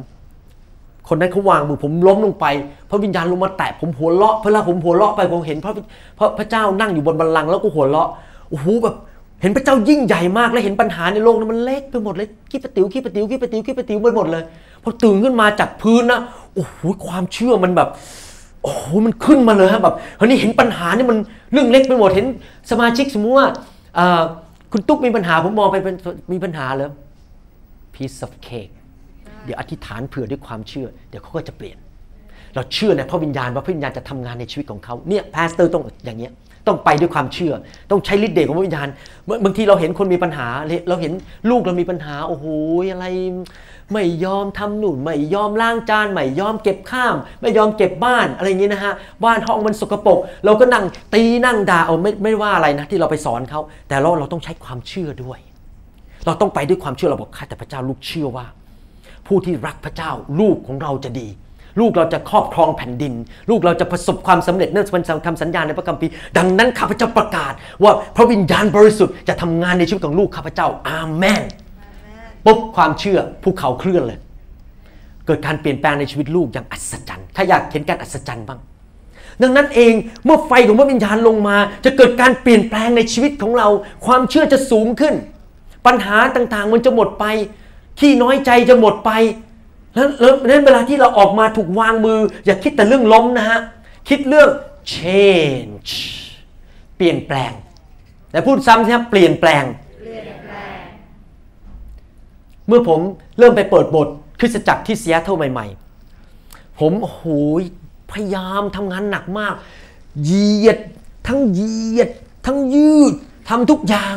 [1.09, 2.47] คนนั้นเขาวางมือผมล้มลงไป
[2.91, 5.73] พระวิญญาณลงมาแตะผมหัวเราะเวลาผมหัวเราะไปผมเห็นพระ
[6.19, 8.09] พระพระเจ้านั่งอยู่บนบัลลังก์แล้วก็หัวเราะ
[8.51, 8.97] โอ้โหแบบ
[9.43, 14.45] เห็นพระเจ้ายิ่งใหญ่มากและเห็นปัญหาในโลกนั้นมันเล็กไปหมดเลยขี้ปะติ๋วขี้ปะติ๋วขี้ปะติ๋วขี้ปะติ๋วไปหมดเลย
[14.83, 16.21] พอตื่นขึ้นมาจากพื้นนะ
[16.55, 17.89] โอ้โหความเชื่อมันแบบ
[18.63, 21.19] โอ้โหมันขึ้นมาเลยฮะแบบคราวนี้เห็นปัญหานี่มัน
[21.53, 22.27] เรื่องเล็กไปหมดเห็น
[22.71, 23.47] สมาชิกสมมติว่า
[24.73, 25.95] คุณตุ๊กมีปัญหาผมมองไปไม่
[26.33, 26.91] มีปัญหาเลย
[27.95, 28.73] piece of cake
[29.45, 31.79] เดี๋ยวอธิษฐานเผื่อด้วยความเชื่อ เดี๋ยวเขาก็จะเปลี่ยน
[32.55, 36.33] เราเชื่อในพระวิญญาณว่าพระวิญญาณจะทำงานในชีวิตของเขาเนี่ย pastor ต้องอย่างเงี้ย
[36.67, 37.55] ต้องไปด้วยความเชื่อ
[37.91, 38.89] ต้องใช้ฤทธิ์เดชของพระวิญญาณ
[39.45, 40.47] บางทีเราเห็นคนมีปัญหา
[40.89, 41.13] เราเห็น
[41.51, 42.47] ลูกเรามีปัญหาโอ้โห
[42.93, 43.07] อะไร
[43.93, 48.93] ไม่ยอมทำหนุนไม่ยอมล้างจานไม่ยอมเก็บข้าม ไม่ยอมเก็บบ้านอะไรอย่างนี้นะฮะ
[49.25, 55.39] บ้านห้องมันสกปรกเราก็นั่งตีนั่งด่าเอาไม่ไม่ว่าอะไรนะ ที่เราไปสอนเขาแต่เราเราต้องใช้ความเชื่อด้วย
[56.27, 58.47] เราต้องไปด้วยความเชื่อเราบอกข้าแต่พระเจ้าลูกเชื่อว่า
[59.27, 61.29] ผู้ที่รักพระเจ้าลูกของเราจะดี
[61.81, 63.15] ลูกเราจะครอบครองแผ่นดิน
[63.51, 71.43] ลูกเราจะประสบความสำเร็จเนื่องจากคำสัญญาในพระคัมภีร์ดังนั้นข้าพเจ้าประกาศ ว่าพระวิญญาณบริสุทธิ์จะทำงานในชีวิตของลูกข้าพเจ้าอาเมน
[72.45, 74.19] ปุ๊บความเชื่อภูเขาเคลื่อนเลย
[75.27, 78.61] เกิดการเปลี่ยนแปลงในชีวิตลูกอย่างอัศจรรย์ถ้าอยากเห็นการอัศจรรย์บ้าง
[79.43, 79.93] ดังนั้นเอง
[80.25, 83.69] เมื่อไฟของพระวิญญาณลงมา จะเกิดการเปลี่ยนแปลงในชีวิตของเรา
[84.07, 85.15] ความเชื่อจะสูงขึ้น
[85.87, 87.25] ปัญหาต่างๆ มันจะหมดไป
[87.99, 89.11] ขี้น้อยใจจะหมดไป
[89.95, 90.07] แล้ว
[90.47, 93.61] นั้นเวลาที่เราออกมาถูกวางมือ อย่าคิดแต่เรื่องล้มนะฮะ
[94.09, 94.51] คิดเรื่อง
[94.95, 95.93] change
[96.97, 97.53] เปลี่ยนแปลง
[98.31, 99.65] แต่พูดซ้ำใช่ไหมเปลี่ยนแปลง
[102.69, 103.01] เมื่อผม
[103.39, 104.09] เริ่มไปเปิดบท
[104.41, 105.67] คริสตจักรที่เซียเท่าใหม่
[106.23, 107.21] ๆ ผมโห
[107.61, 107.63] ย
[108.13, 109.55] พยายามทำงานหนักมาก
[110.23, 110.79] เหยียด
[111.27, 112.11] ทั้งเหยียด
[112.47, 113.15] ทั้งยืด
[113.49, 114.17] ทำทุกอย่าง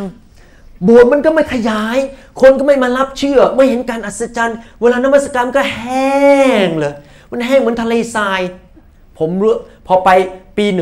[0.87, 1.97] บสถ์มันก็ไม่ขยาย
[2.41, 6.13] คนก็ไม่มารับเชื่อ ไม่เห็นการอัศจรรย์ เวลานมัสการก็แห้
[6.67, 6.93] งเลย
[7.31, 8.41] มันแห้งเหมือนทะเลทราย
[9.19, 10.09] ผมรื่อพอไป
[10.57, 10.75] ปี19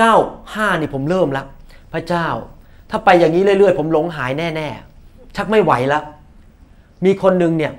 [0.00, 1.46] 95นี่ผมเริ่มล้ว
[1.92, 2.28] พระเจ้า
[2.90, 6.02] ถ้าไปอย่างนี้เรื่อยๆ ผมหลงหายแน่ๆ ชักไม่ไหวแล้ว
[7.04, 7.72] มีคนหนึ่งเนี่ย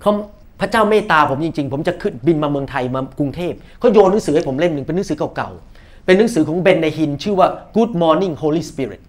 [0.00, 0.12] เขา
[0.60, 9.02] พระเจ้าเมตตาผมจริงๆ ผมจะขึ้นบินมาเมืองไทยมากรุงเทพเขาโยนหนังสือให้ผมเล่มหนึ่งเป็นหนังสือเก่าๆ เป็นหนังสือของเบนในฮิน ชื่อว่า Good Morning Holy Spirit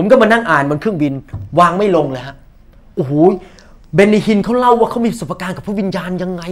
[0.00, 1.12] ผมก็มานั่งอ่านบนเครื่องบิน
[1.58, 2.36] วางไม่ลงเลยฮะ
[2.96, 3.12] โอ้โห
[3.94, 6.42] Benny Hinn เขาเล่าว่าเขามีประสบการณ์กับพระวิญญาณยังไง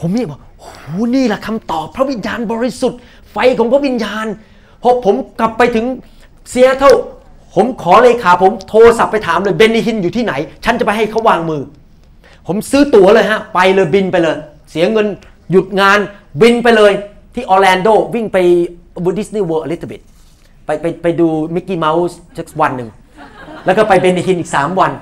[0.00, 0.78] ผมนี่บอกโอ้โห
[1.14, 2.98] นี่แหละคำตอบพระวิญญาณบริสุทธิ์
[3.32, 4.26] ไฟของพระวิญญาณ
[4.82, 5.86] พอผมกลับไปถึง
[6.50, 6.92] เซียเท่า
[7.54, 10.32] ผมขอเลขาผมโทรศัพท์ไปถามเลย Benny Hinn อยู่ที่ไหน
[10.64, 11.62] ฉันจะไปให้เขาวางมือ
[12.46, 14.36] ผมซื้อตั๋วเลยฮะ ไปเลยบินไปเลย
[14.70, 15.06] เสียเงิน
[15.50, 15.98] หยุดงาน
[16.40, 16.92] บินไปเลย
[17.34, 18.38] ที่ Orlando วิ่งไป
[19.18, 20.02] Disney World a little bit
[20.66, 22.90] ไปไปไปดูมิกกี้เมาส์สักวันหนึ่ง
[23.64, 24.92] แล้วก็ไป Benny Hinn อีก 3 วัน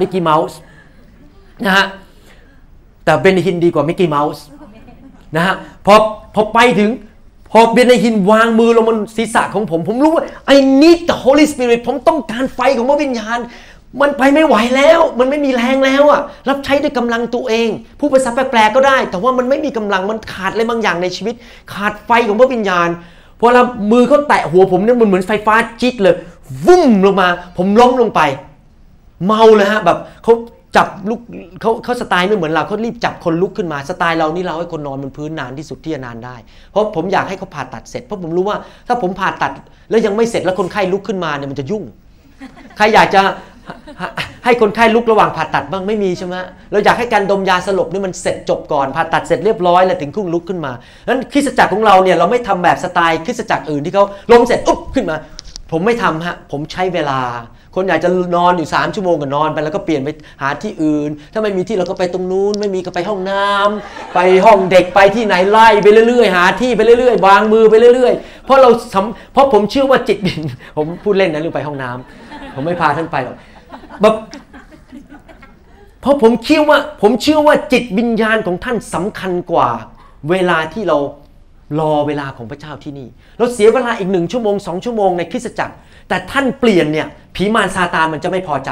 [0.00, 0.58] มิกกี้เมาส์
[1.64, 1.86] นะฮะ
[3.04, 4.44] แต่ Benny Hinn ดีกว่ามิกกี้เมาส์
[5.36, 5.54] นะฮะ
[5.86, 5.94] พอ
[6.34, 6.90] พอไปถึง
[7.50, 13.38] พอ Benny Hinn วางมือลงบนศีรษะของผม ผมรู้ว่า I need the Holy Spirit ผมต้องการไฟของพระวิญญาณ
[14.00, 17.68] มันไปไม่ไหวแล้ว มันไม่มีแรงแล้วอะรับใช้ด้วยกำลังตัวเอง
[18.00, 21.34] พูดภาษาแปลกๆก็ได้ แต่ว่ามันไม่มีกำลังมันขาดอะไรบางอย่างในชีวิต
[21.72, 22.88] ขาดไฟของพระวิญญาณ
[23.40, 26.14] พอเรามือเขาแตะหัวผมเนี่ยมันเหมือนไฟฟ้าจิ๊ดเลย
[26.64, 28.20] วุ้มลงมา ผมล้มลงไป
[29.26, 30.34] เมาเลยฮะแบบเขา
[30.76, 31.20] จับลุก
[31.60, 36.36] เขาเขาสไตล์ไม่เหมือนเราเขารีบจับคนลุกขึ้นมาสไตล์เรานี่เราให้คนนอนบนพื้นนานที่สุดที่จะนานได้
[36.70, 38.56] เพราะผมอยากให้เขาผ่าตัดเสร็จเพราะผมรู้ว่า
[38.88, 39.52] ถ้าผมผ่าตัด
[39.90, 41.84] แล้วยังไม่เสร็จแล้วคนไข้ลุกขึ้นมาเนี่ยมันจะยุ่ง
[42.76, 43.20] ใครอยากจะ
[44.44, 46.34] ให้คนไข้ลุกระหว่างผ่าตัดบ้างไม่มีใช่ไหม
[46.72, 50.72] เราอยากให้การดมยาสลบนี่มันเสร็จจบก่อนผ่าตัดเสร็จเรียบร้อยแล้วถึงคุ้งลุกขึ้นมา
[51.06, 55.16] นั้นคริสตจักรของเราเนี่ยเราไม่ทำแบบสไตล์คริสตจักรอื่นที่เขาล้มเสร็จอุ๊บขึ้นมา
[55.72, 57.20] ผมไม่ทำฮะผมใช้เวลา
[57.74, 60.08] คนอยากจะนอนอยู่ 3 ชั่วโมงก็นอนไปแล้วก็เปลี่ยนไป
[60.42, 68.70] หาที่อื่น ถ้าไม่มีที่เราก็ไปตรงนู้น ไม่มีก็ไปห้องน้ำไปห้องเด็กไปที่ไหนไล่ไปเรื่อยๆ หาที่ไปเรื่อยๆวางมือไปเรื่อยๆเพราะเรา
[69.32, 70.40] เพราะผมเชื่อว่าจิตบิน
[70.76, 73.36] ผมพูดเล่นนะเรื่องไปห้องน้ำผมไม่พาท่านไปหรอก
[74.00, 74.14] แบบ
[76.00, 79.68] เพราะผมเชื่อว่าผมเชื่อว่าจิตวิญญาณของท่านสำคัญกว่า
[80.30, 80.98] เวลาที่เรา
[81.80, 83.08] รอเวลาของพระเจ้าที่นี่
[83.38, 85.74] เราเสียเวลาอีกหนึ่งชั่วโมงสองชั่วโมงในคริสตจักร
[86.08, 88.70] แต่ท่านเปลี่ยนเนี่ยผีมารซาตานมันจะไม่พอใจ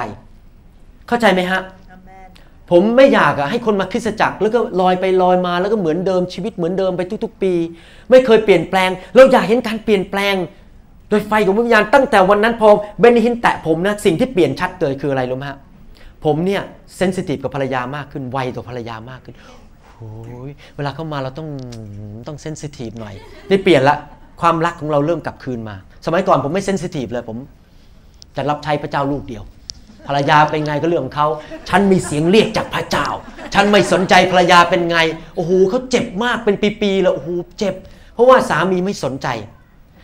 [1.08, 1.60] เข้าใจไหมฮะ
[2.70, 7.52] ผมไม่อยากอะให้คนมาคริสตจักรแล้วก็ลอยไปลอยมาแล้วก็เหมือนเดิมชีวิตเหมือนเดิมไปทุก ๆ ปี
[8.10, 10.34] ไม่เคยเปลี่ยนแปลง เราอยากเห็นการเปลี่ยนแปลง
[11.08, 12.68] โดยไฟของวิญญาณตั้งแต่วันนั้นพอ
[13.00, 15.58] เบนิฮินแตะผมนะสิ่งที่เปลี่ยนชัดเลยคืออะไรรู้ไหมฮะ
[16.24, 16.62] ผมเนี่ย
[16.96, 19.34] เซนซิทีฟกับภรรยามากขึ้นไวต่อภรรยามากขึ้น
[19.96, 20.10] โอ้
[20.48, 21.48] ยเวลาเข้ามาเราต้อง
[22.26, 23.14] ต้องเซนซิทีฟหน่อย
[23.50, 23.96] นี่เปลี่ยนละ
[24.40, 27.38] ความรักของเราเริ่มกลับคืนมา สมัยก่อนผมไม่เซนซิทีฟเลยผม
[28.36, 29.42] จะรับใช้พระเจ้าลูกเดียว
[30.06, 31.28] ภรรยาเป็นไงก็เรื่องของเขา
[31.68, 33.06] ฉันมีเสียงเรียกจากพระเจ้า
[33.54, 34.98] ฉันไม่สนใจภรรยาเป็นไง
[35.36, 37.74] โอ้โหเขาเจ็บมากเป็นปีๆแล้วโอ้โหเจ็บ
[38.14, 39.28] เพราะว่าสามีไม่สนใจ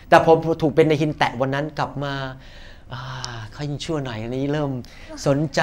[0.09, 2.13] แต่พอถูกเป็นในหินแตะวันนั้นกลับมา
[3.53, 4.71] เขายิ่งชั่วหน่อยอันนี้เริ่ม
[5.27, 5.61] สนใจ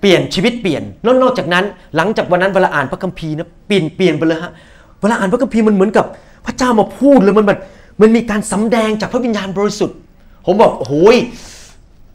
[0.00, 1.64] เปลี่ยนชีวิตเปลี่ยนแล้วนอกจากนั้น
[1.96, 4.52] หลังจากวันนั้นเวลาอ่านพระคัมภีร์นะเปลี่ยนเปลี่ยนไปเลยฮะ
[5.00, 6.06] เวลาอ่านพระคัมภีร์มันเหมือนกับ
[6.46, 7.60] พระเจ้ามาพูดเลยมันแบบ
[8.00, 9.98] มันมีการสำแดงจากพระวิญญาณบริสุทธิ์
[10.46, 11.16] ผมบอกโอ้ย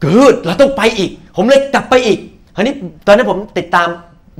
[0.02, 2.18] เกิดเราต้องไปอีก ผมเลยกลับไปอีก
[2.54, 2.74] คราวนี้
[3.06, 3.88] ตอนนั้นผมติดตาม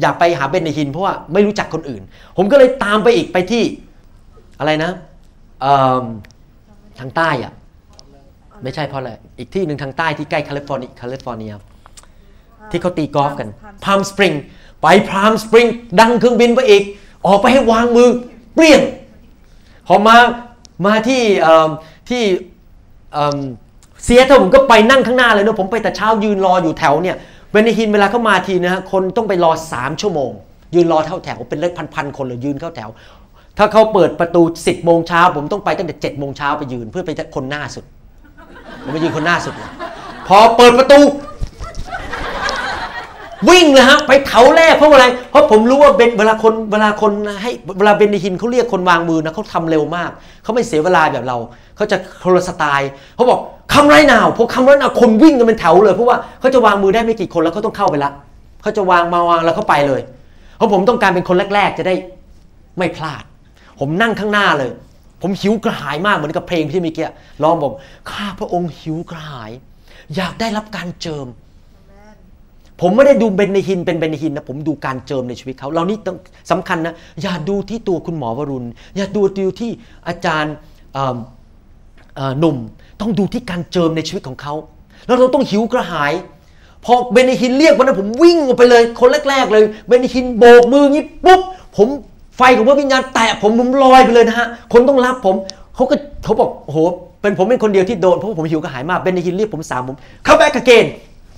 [0.01, 2.03] อยากไปหาเบนในฮิน เพราะว่าไม่รู้จักคนอื่น
[2.37, 3.63] ผมก็เลยตามไปอีกไปที่
[4.59, 4.91] อะไรนะ
[7.01, 7.53] ทางใต้อะ
[8.63, 11.53] ไม่ใช่เพราะอะไรอีกที่หนึ่งทางใต้ที่ใกล้แคลิฟอร์เนียแคลิฟอร์เนีย
[12.71, 13.49] ที่เขาตีกอล์ฟกัน
[13.85, 14.33] Palm Springs
[14.81, 15.66] ไป Palm Springs
[16.01, 16.83] ดังเครื่องบินไปอีก
[17.27, 18.09] ออกไปให้วางมือ
[18.55, 18.83] เปลี่ยน
[19.87, 20.17] พอมา
[20.87, 21.23] มาที่
[22.09, 22.23] ที่
[24.05, 27.17] เซียเท่าผมก็ไปนั่งข้างหน้าเลยนะผมไปแต่เช้ายืนรออยู่แถวเนี่ย
[27.51, 30.31] Benny Hinn เวลาเขามาทีนะฮะคนต้องไปรอ 3 ชั่วโมง
[30.75, 32.91] ยืนรอเข้าแถวเป็นเลขพันๆคนเลยยืนเข้าแถว
[33.62, 37.85] ถ้าเขาเปิดประตู 10โมงเช้าผมต้องไปตั้งแต่7โมงเช้าไปยืนเพื่อไปคนหน้าสุด
[38.83, 39.70] ผมไปยืนคนหน้าสุดเลย
[40.29, 41.01] พอเปิดประตู
[43.49, 50.11] วิ่งเลยฮะไปแถวแรกเพราะอะไร เพราะผมรู้ว่าเบนเวลาคนเวลาคนให้เวลาเบนดิฮินเขาเรียกคนวางมือนะเขาทำเร็วมาก
[50.42, 51.38] เขาไม่เสียเวลาแบบเรา
[51.77, 53.40] เขาจะโครสไตล์เขาบอก
[53.75, 58.11] คำไรนาวพอคำไรนาวคนวิ่งกันเป็นแถวเลยเพราะว่าเขาจะวางมือได้ไม่กี่คนแล้วเขาต้องเข้าไปละ
[58.62, 60.01] เขาจะวางมาวางแล้วเขาไปเลย
[60.57, 61.94] เพราะผมต้องการเป็นคนแรก ๆ จะได้
[62.79, 63.23] ไม่พลาด
[63.81, 64.71] ผมนั่งข้างหน้าเลย
[65.23, 67.07] ผมหิวกระหายมากเหมือนกับเพลงที่เมื่อกี้
[67.43, 67.73] ร้องบอก
[68.11, 69.51] ข้าพระองค์หิวกระหาย
[70.16, 71.27] อยากได้รับการเจิม
[72.81, 76.16] ผมไม่ได้ดูเบนในหินเป็นเบนในหินนะผมดูการเจิมในชีวิตเขาเรานี่ต้อง
[76.51, 78.66] สำคัญนะอย่าดูที่ตัวคุณหมอวรุณ
[78.97, 79.71] อย่าดูดูที่
[80.09, 80.55] อาจารย์
[82.38, 82.57] หนุ่ม
[83.01, 84.55] ต้องดูที่การเจิมในชีวิตของเขา
[85.07, 86.12] แล้วเราต้องหิวกระหาย
[86.85, 91.40] พอเบนฮินเรียกวันนั้นผมวิ่งออกไปเลย คนแรก ๆ เลย เบนฮินโบกมืองี้ปุ๊บ
[91.77, 91.88] ผม
[92.42, 95.37] ไฟของพระวิญญาณแตะผมผมลอยไปเลยนะฮะ คนต้องรับผม
[95.74, 96.79] เขาก็เขาบอกโอ้โห
[97.22, 100.87] เป็นผมเป็นคนเดียวที่โดนเพราะผมหิวกระหายมากเบนในฮินเรียกผมสามผมเข้าแบกเกน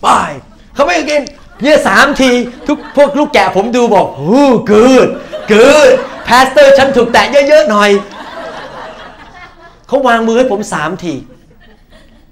[0.04, 0.32] บาย
[0.74, 1.22] เข้าแบกเกน
[1.62, 2.30] เนี่ยสามที
[2.68, 5.08] ทุกพวกลูกแกะผมดูบอกโอ้เกิด
[5.50, 5.90] เกิด
[6.28, 7.90] พาสเตอร์ฉันถูกแตะเยอะๆหน่อย
[9.86, 11.14] เขาวางมือให้ผมสามที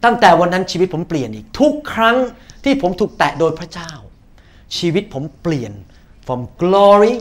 [0.04, 2.16] ตั้งแต่วันนั้นชีวิตผมเปลี่ยนอีก ทุกครั้ง
[2.64, 3.90] ที่ผมถูกแตะโดยพระเจ้า
[4.76, 5.72] ชีวิตผมเปลี่ยน
[6.26, 7.14] from glory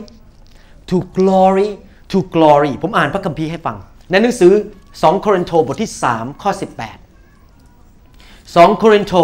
[0.90, 1.68] to glory
[2.12, 3.76] to glory ผมอ่านพระคัมภีร์ให้ฟัง
[4.10, 4.52] ในหนังสือ
[4.88, 6.50] 2 โครินโตบทที่ 3 ข้อ
[7.76, 9.14] 18 2 โครินโต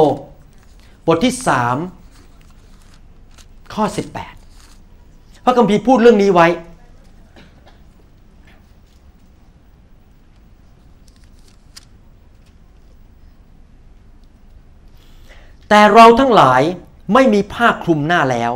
[1.06, 1.34] บทที่
[2.54, 3.84] 3 ข้อ
[4.64, 6.48] 18 พระคัมภีร์พูดเรื่องนี้ไว้
[15.68, 16.62] แต่เราทั้งหลาย
[17.12, 18.52] ไม่มีผ้าคลุมหน้าแล้ว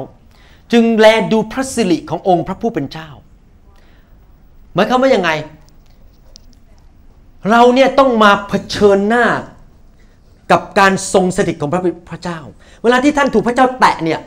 [0.73, 3.09] จึงแลดูพระสิริขององค์พระผู้เป็นเจ้า
[4.75, 5.31] หมายความว่ายังไง
[7.51, 9.27] เราเนี่ยต้องมาเผชิญหน้า
[10.51, 12.39] กับการทรงสถิตของพระพระเจ้า
[12.83, 14.21] เวลาที่ท่านถูกพระเจ้าแตะเนี่ย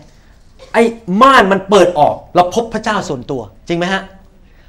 [0.73, 0.83] ไอ้
[1.21, 4.01] ม่านมันเปิดออก เราพบพระเจ้าส่วนตัว จริงไหมฮะ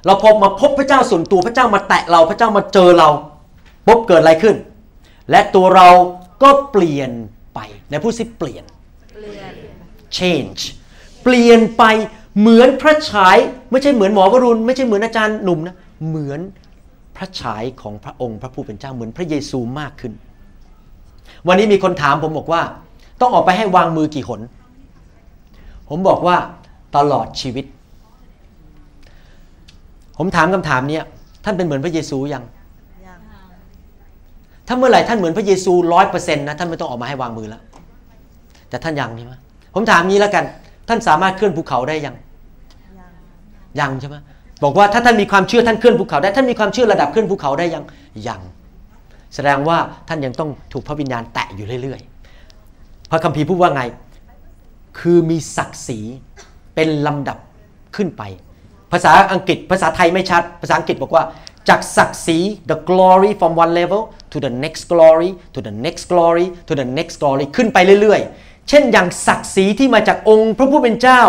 [0.07, 3.09] เราพบมาพบพระเจ้าส่วนตัวพระเจ้ามาแตะเราพระเจ้ามาเจอเรา
[3.87, 4.57] ปุ๊บเกิดอะไรขึ้น
[5.31, 5.89] และตัวเรา
[6.43, 7.11] ก็เปลี่ยน
[7.55, 7.59] ไป
[7.91, 8.65] ในผู้สิเปลี่ยน
[10.19, 10.63] change
[11.25, 11.85] เปลี่ยนไป
[12.41, 13.37] เหมือนพระฉาย
[13.71, 15.77] ไม่ใช่เหมือนหมอวรุณ ไม่ใช่เหมือนอาจารย์หนุ่มนะ
[16.09, 16.41] เหมือน
[17.17, 20.13] พระฉายของพระองค์พระผู้เป็นเจ้าเหมือนพระเยซูมากขึ้น
[21.47, 22.63] วันนี้มีคนถามผมบอกว่า
[23.21, 24.41] ต้องออกไปให้วางมือกี่หน
[25.89, 26.37] ผมบอกว่า
[26.97, 27.65] ตลอดชีวิต
[30.19, 31.01] ผมถามคำถามนี้
[31.45, 32.45] ท่านเป็นเหมือนพระเยซูยัง
[34.67, 37.63] ถ้าเมื่อไหร่ท่านเหมือนพระเยซูร้อยเปอร์เซ็นต์นะท่านไม่ต้องออกมาให้วางมือแล้ว
[38.69, 39.35] แต่ท่านยังใช่ไหม
[39.75, 40.45] ผมถามงี้แล้วกัน
[40.89, 42.15] ท่านสามารถเคลื่อนภูเขาได้ยัง
[43.81, 44.17] ยังใช่ไหม
[44.65, 47.85] บอกว่าถ้าท่านมีความเชื่อท่านเคลื่อนภูเขาได้ท่านมีความเชื่อระดับเคลื่อนภูเขาได้ยัง
[48.29, 48.41] ยัง
[49.35, 53.83] แสดงว่าท่านยังต้องถูกพระวิญญาณแตะอยู่เรื่อยๆ พระคัมภีร์พูดว่าไง
[54.99, 55.99] คือมีศักดิ์ศรี
[56.75, 57.39] เป็นลำดับ
[57.97, 58.23] ขึ้นไป
[58.93, 61.25] ภาษาอังกฤษภาษาไทยไม่ชัด ภาษาอังกฤษบอกว่า
[61.69, 62.39] จากศักดิ์ศรี
[62.71, 66.87] the glory from one level to the next glory to the next glory to the
[66.99, 71.23] next glory ขึ้นไปเรื่อยๆ เช่นอย่างศักดิ์ศรีที่มาจากองค์พระผู้เป็นเจ้า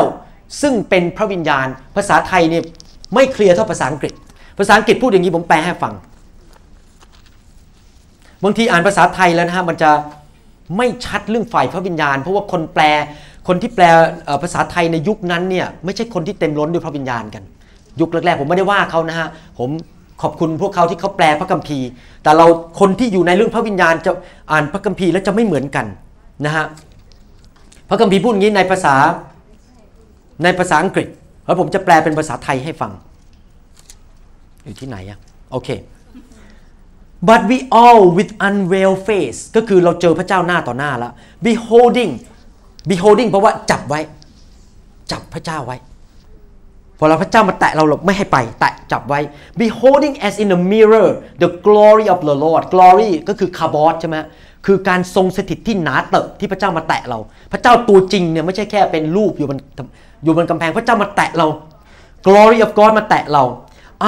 [0.62, 2.64] ซึ่งเป็นพระวิญญาณ ภาษาไทยเนี่ย
[3.16, 4.14] ไม่เคลียร์เท่าภาษาอังกฤษ
[4.60, 5.94] ภาษาอังกฤษพูดอย่างนี้ผมแปลให้ฟัง
[8.44, 9.92] บางทีอ่านภาษาไทยแล้วนะฮะมันจะ
[10.78, 12.84] ไม่ชัดเรื่องฝ่ายพระวิญญาณ เพราะว่าคนแปล
[13.48, 13.86] คนที่แปล
[14.44, 17.44] ภาษาไทยในยุคนั้นเนี่ยไม่ใช่คนที่เต็มล้นด้วยพระวิญญาณกัน
[18.00, 19.28] ยุคแรกๆผมไม่ได้ว่าเขานะฮะ
[19.60, 19.70] ผม
[20.22, 21.88] ขอบคุณพวกเขาที่เขาแปลพระคัมภีร์
[22.24, 22.46] แต่เรา
[22.80, 24.12] คนที่อยู่ในเรื่องพระวิญญาณจะ
[24.52, 25.86] อ่านพระคัมภีร์แล้วจะไม่เหมือนกัน
[26.46, 26.66] นะฮะ
[27.90, 28.96] พระคัมภีร์พูดอย่างนี้ในภาษา
[30.44, 31.08] ในภาษาอังกฤษ
[31.46, 32.92] แล้วผมจะแปลเป็นภาษาไทยให้ฟัง
[34.64, 35.20] อยู่ที่ไหนอะ
[35.52, 35.70] โอเค
[37.30, 41.14] but we all with unveiled face ก็คือเราเจอพระเจ้าหน้าต่อหน้าแล้ว
[41.46, 42.12] beholding
[42.90, 44.00] beholding เพราะว่าจับไว้
[45.12, 45.78] จับพระเจ้าไว้
[47.00, 49.20] พอเราพระเจ้ามาแตะเราเราไม่ให้ไป แตะจับไว้
[49.62, 51.08] beholding as in a mirror
[51.44, 54.18] the glory of the Lord glory ก็คือคาร์บอสใช่ไหม
[54.66, 57.20] คือการทรงสถิตที่หนาเตอะที่พระเจ้ามาแตะเรา
[57.52, 59.60] พระเจ้าตัวจริงเนี่ยไม่ใช่แค่เป็นรูปอยู่บน
[60.24, 61.48] อยู่บนกำแพงพระเจ้ามาแตะเรา
[62.28, 63.44] glory of God มาแตะเรา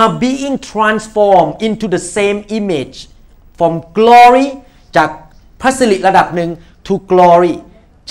[0.02, 2.98] are being transformed into the same image
[3.58, 4.48] from glory
[4.96, 5.10] จาก
[5.62, 6.50] พระสิริระดับหนึ่ง
[6.88, 7.56] to glory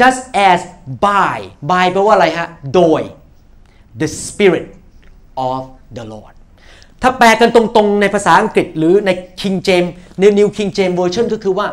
[0.01, 0.61] just as
[1.07, 1.37] by
[1.71, 3.01] by แปลว่าอะไรฮะ โดย
[4.01, 4.67] the spirit
[5.51, 5.61] of
[5.97, 6.35] the Lord
[7.03, 9.91] ถ้าแปลกันตรงๆในภาษาอังกฤษหรือใน King James
[10.39, 11.67] New King James Version ก็คือว่า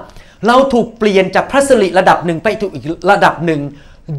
[0.47, 3.61] เราถูกเปลี่ยนจากพระสิริระดับหนึ่งไปถูกอีกระดับหนึ่ง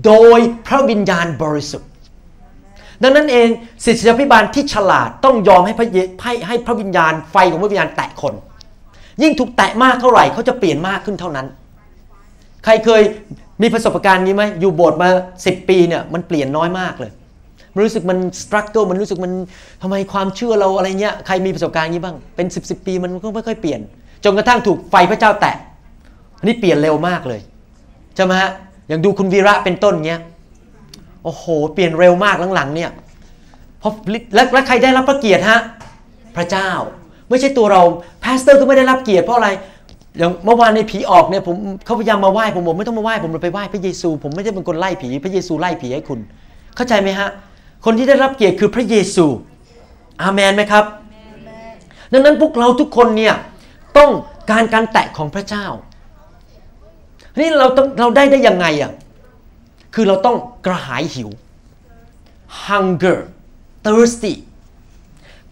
[0.06, 1.90] โดยพระวิญญาณบริสุทธิ์
[3.02, 3.48] ดังนั้นเอง
[3.84, 5.88] ศิษยาพิบาลที่ฉลาดต้องยอมให้พระ
[6.22, 8.34] ให้ให้พระวิญญาณไฟของพระวิญญาณแตะคน
[9.22, 11.46] ยิ่งถูกแตะมากเท่าไหร่เขาจะเปลี่ยนมากขึ้นเท่านั้น
[12.64, 13.02] ใครเคย
[13.62, 15.08] มีประสบการณ์นี้ไหมอยู่โบสถ์มา
[15.40, 17.12] 10 ปีเนี่ยมันเปลี่ยนน้อยมากเลย
[17.74, 19.32] มันรู้สึกมันสตรัคเกิลมันรู้สึกมัน
[19.82, 23.80] ทำไมความเชื่อเราอะไรเงี้ยใครมีประสบการณ์นี้บ้างเป็น 10บสปีมันก็ไม่ค่อยเปลี่ยน
[24.24, 25.56] จนกระทั่งถูกไฟพระเจ้าแตะ
[26.44, 27.40] นนี้เปลี่ยนเร็วมากเลย
[28.16, 28.50] ใช่ไหมฮะ
[28.88, 30.22] อย่างดูคุณวีระเป็นต้นเงี้ย
[31.24, 32.90] โอ้โห เปลี่ยนเร็วมากหลังๆเนี่ย
[33.78, 33.92] เพราะ
[34.34, 35.60] แล้วแล้วใครได้รับพระเกียรติฮะ
[36.36, 36.70] พระเจ้า
[37.28, 37.82] ไม่ใช่ตัวเรา
[38.24, 39.48] pastor ก็ไม่ได้รับเกียรติเพราะอะไร
[40.18, 46.18] อย่างเมื่อวานในผีออกเนี่ยผมเขาพยายามมาไหว้ผมบอกไม่ต้องมาไหว้ผมไปไหว้พระเยซู ผมไม่ได้เป็นคนไล่ผี พระเยซูไล่ผีให้คุณ
[46.76, 47.28] เข้าใจไหมฮะ
[47.84, 49.26] คนที่ได้รับเกียรติคือพระเยซู
[50.22, 50.84] อาเมนไหมครับ
[52.12, 53.34] ดังนั้นพวกเราทุกคนเนี่ย
[53.98, 54.10] ต้อง
[54.50, 55.66] การการแตะของพระเจ้า
[57.40, 58.92] นี่เราต้องเราได้ได้ยังไงอะ
[59.94, 61.28] คือเราต้องกระหายหิว
[62.64, 63.18] hunger
[63.84, 64.34] thirsty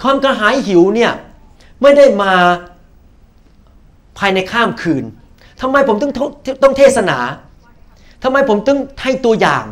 [0.02, 1.12] ความกระหายหิวเนี่ย
[1.82, 2.32] ไม่ได้มา
[4.18, 5.04] ภายในข้ามคืน
[5.60, 6.12] ทำไมผมต้อง
[6.62, 7.18] ต้องเทศนา
[8.22, 9.64] ทำไมผมต้องให้ตัวอย่าง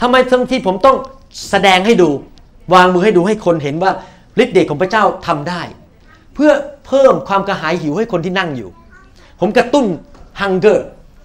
[0.00, 0.96] ทำไมบางทีผมต้อง
[1.50, 2.10] แสดงให้ดู
[2.74, 3.92] วางมือให้ดูให้คนเห็นว่า
[4.42, 5.62] ฤทธิ์เดชของพระเจ้าทำได้
[6.34, 6.52] เพื่อ
[6.86, 8.70] เพิ่มความกระหายหิวให้คนที่นั่งอยู่
[9.40, 9.86] ผมกระตุ้น
[10.40, 10.52] ฮัง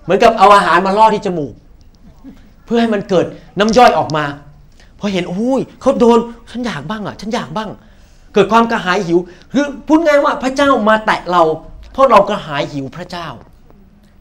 [0.03, 1.53] เหมือนกับเอาอาหารมาล่อที่จมูก
[2.65, 3.25] เพื่อให้มันเกิด
[3.59, 4.25] น้ำย่อยออกมา
[4.99, 6.17] พอเห็นโอ้ยเขาโดน
[6.51, 7.69] ฉันอยากบ้างอะ ฉันอยากบ้าง
[8.33, 9.19] เกิดความกระหายหิว
[9.53, 11.43] คือพูดง่ายว่าพระเจ้ามาแตะเรา
[11.93, 13.27] เพราะเรากระหายหิวพระเจ้า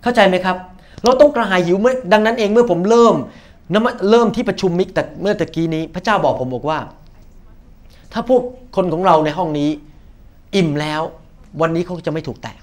[0.03, 0.57] เข้าใจไหมครับ
[1.05, 3.15] เราต้องกระหายหิวเมื่อดังนั้นเองเมื่อผมเริ่ม
[3.73, 3.77] น
[4.11, 6.79] เริ่มที่ประชุมมิกแต่เมื่อตะกี้นี้ พระเจ้าบอกผมบอกว่า
[8.13, 8.43] ถ้าพวก
[8.77, 9.71] คนของเราในห้องนี้
[10.57, 11.03] อิ่มแล้ว
[11.61, 12.57] วันนี้เขาจะไม่ถูกแตะ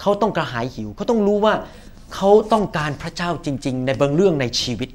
[0.00, 1.54] เขาต้องกระหายหิวเขาต้องรู้ว่า
[2.14, 4.88] เขาต้องการพระเจ้าจริง ๆ ในบางเรื่องในชีวิต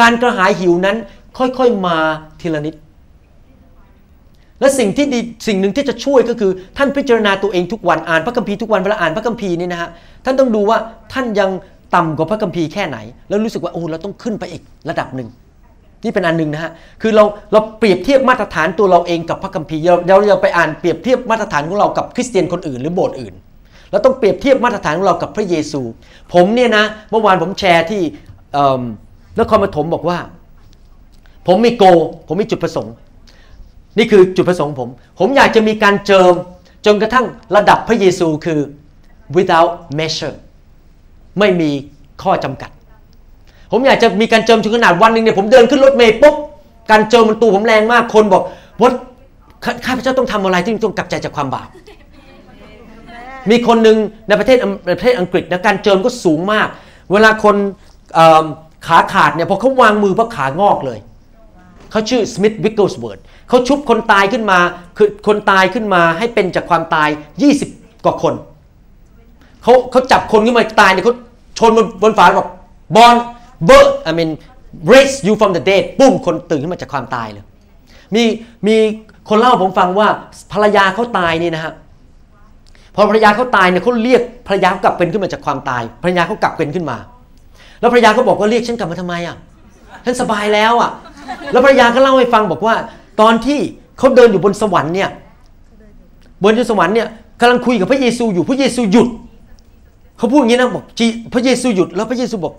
[0.00, 0.96] การกระหายหิวนั้น
[1.38, 1.96] ค่อยๆมา
[2.40, 2.74] ทีละนิด
[4.60, 9.88] และสิ่งที่ดีสิ่งหนึ่งที่จะช่วยก็คือ ท่านพิจารณาตัวเองทุกวันอ่านพระคัมภีร์ทุกวันเวลาอ่านพระคัมภีร์นี่นะฮะ
[10.24, 10.78] ท่านต้องดูว่า
[11.12, 11.50] ท่านยัง
[11.94, 12.98] ต่ำกว่าพระคัมภีร์แค่ไหน
[13.28, 15.28] แล้วรู้สึกว่าโอ้เราต้องขึ้นไปอีกระดับหนึ่ง
[16.04, 16.70] นี่เป็นอันหนึ่งนะฮะ
[17.02, 23.34] คือเราเราเปรียบเทียบมาตรฐานตัวเราเองกับพระคัมภีร์เราเราเราไปอ่านเปรียบเทียบมาตรฐานของเรากับคริสเตียนคนอื่นหรือโบสถ์อื่น
[23.90, 25.80] เราต้องเปรียบเทียบมาตรฐานของเรากับพระเยซู
[26.34, 28.02] ผมเนี่ยนะเมื่อวานผมแชร์ที่
[29.38, 30.18] นครปฐมบอกว่า
[31.46, 31.84] ผมมีโก
[32.26, 32.94] ผมมีจุดประสงค์
[33.98, 36.32] นี่คือจุดประสงค์ผม ผมอยากจะมีการเจิม
[36.86, 37.26] จนกระทั่ง
[37.56, 38.60] ระดับพระเยซูคือ
[39.36, 40.36] without measure
[41.38, 41.70] ไม่มี
[42.22, 42.70] ข้อจำกัด
[43.72, 46.34] ผมอยากจะมีการเจิมจนขนาดวันหนึ่งเนี่ยผมเดินขึ้นรถเมย์ปุ๊บ
[46.90, 48.42] การเจิมมันตูผมแรงมากคนบอก
[48.80, 48.90] ว่า
[49.86, 51.68] ข้าพเจ้าต้องทำอะไรที่ต้องกลับใจจากความบาป
[53.50, 54.58] มีคนหนึ่งในประเทศ
[54.98, 56.68] ประเทศอังกฤษนะการเจิมก็สูงมาก
[57.12, 57.56] เวลาคน
[58.86, 60.98] ขาขาดเนี่ยพอเขาวางมือพระขางอกเลย
[61.90, 63.18] เขาชื่อสมิธวิกเกิลสเวิร์ด
[63.48, 64.58] เขาชุบคนตายขึ้นมา
[64.96, 67.08] คือคนตายขึ้นมาให้เป็นจากความตาย
[67.56, 68.34] 20 กว่าคน
[69.62, 71.14] เขาเขาจับคนขึ้นมาตายเนี่ยเขา
[71.58, 72.48] ชนบนบนฝาแบอก
[72.96, 73.14] บอล
[73.64, 74.30] เบิร์ I mean
[74.92, 77.44] raise you from the dead ปุ้มคนตื่นขึ้นมาจากความตายเลย
[78.14, 78.24] มี
[78.66, 78.76] มี
[79.28, 80.08] คนเล่าผมฟังว่า
[80.52, 81.72] ภรรยาเขาตายนี่นะฮะ
[82.96, 86.96] พอภรรยาเขาตายเนี่ยเขาเรียกภรรยาเขากลับเป็นขึ้นมาจากความตาย ภรรยาเขากลับเป็นขึ้นมา
[87.80, 89.36] แล้วภรรยาเขาบอกว่าเรียกฉันกลับมาทำไมอะ
[90.04, 90.90] ฉันสบายแล้วอะ
[91.52, 92.74] แล้วภรรยาก็เล่าให้ฟังบอกว่า
[93.20, 93.58] ตอนที่
[93.98, 95.10] เขาเดินอยู่บนสวรรค์เนี่ย
[96.44, 97.08] บนสวรรค์เนี่ย
[97.40, 99.08] กำลังคุยกับพระเยซูอยู่พระเยซูหยุด
[100.18, 100.84] เขาพูดอย่างนี้นะบอก
[101.34, 102.54] พระเยซูหยุดแล้วพระเยซูบอก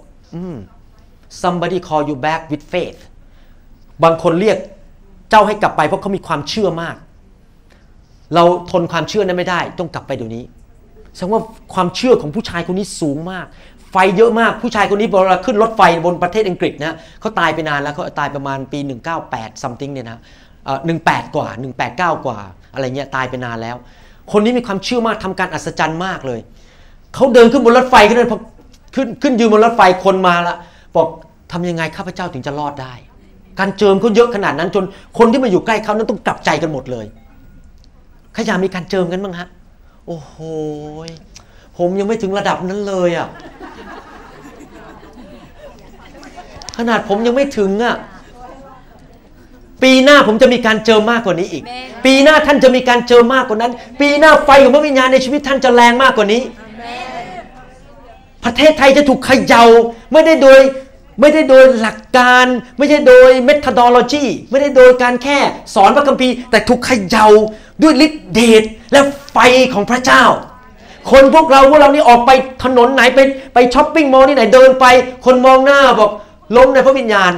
[1.42, 3.00] somebody call you back with faith
[4.04, 4.58] บางคนเรียก
[5.30, 6.96] เจ้าให้กลับไปเพราะเขามีความเชื่อมาก
[8.36, 10.44] เราทนความเชื่อนั้นไม่ได้ต้องกลับไปเดี๋ยวนี้
[11.16, 11.42] แสดงว่า
[11.74, 13.46] ความเชื่อของผู้ชายคนนี้สูงมาก
[13.92, 18.80] ไฟเยอะมากผู้ชายคนนี้เวลาขึ้นรถไฟบนประเทศอังกฤษนะเขาตายไปนานแล้วเขาตายประมาณปี
[19.22, 20.20] 198 something เนี่ยนะ
[20.86, 21.48] หนึ่งแปดกว่า
[21.88, 22.40] 189 กว่า
[22.74, 23.76] อะไรเงี้ยตายไปนานแล้ว
[24.32, 26.40] คนนี้มีความเชื่อมากทำการอัศจรรย์มากเลย
[27.16, 28.40] เขาเดินขึ้นบนรถไฟขึ้นพอ
[28.96, 30.56] ขึ้นขึ้นยืนบนรถไฟคนมาละ
[30.96, 31.08] บอก
[31.52, 32.94] ทำยังไงข้าพเจ้าถึงจะรอดได้
[33.60, 34.84] การเจิมเขาเยอะขนาดนั้นจน
[35.18, 37.06] คนที่มาอยู่ใกล้เขานั้นต้องกลับใจกันหมดเลย
[38.38, 39.48] ขยามีการเจิมกันบ้างฮะ
[40.08, 40.34] โอ้โห
[41.78, 43.28] ผมยังไม่ถึงระดับนั้นเลยอะ่ะ
[46.78, 47.96] ขนาดผมยังไม่ถึงอะ่ะ
[49.84, 51.64] ปีหน้าผมจะมีการเจิมมากกว่านี้อีก
[52.06, 53.72] ปีหน้าท่านจะมีการเจิมมากกว่านั้น
[54.02, 56.42] ปีหน้าไฟของพระวิญญาณในชีวิตท่านจะแรงมากกว่านี้
[58.46, 59.64] ประเทศไทยจะถูกขยา่า
[60.12, 60.60] ไม่ได้โดย
[61.20, 62.46] ไม่ได้โดยหลักการ
[62.78, 65.38] ไม่ใช่โดยเมท h ด d โลจีไม่ได้โดยการแค่
[65.76, 67.28] สอนพระคัมภีร์ แต่ถูกขย่า
[67.82, 69.00] ด้วยฤทธิเดชและ
[69.32, 69.38] ไฟ
[69.74, 70.24] ของพระเจ้า
[71.12, 72.32] คนพวกเราพวกเรานี่ออกไป
[72.64, 73.20] ถนนไหนไป
[73.54, 74.86] ไปช้อปปิ้งมอลล์ที่ไหนเดินไป
[75.26, 76.12] คนมองหน้าบอก
[76.58, 77.32] ล้มในพระวิญญาณ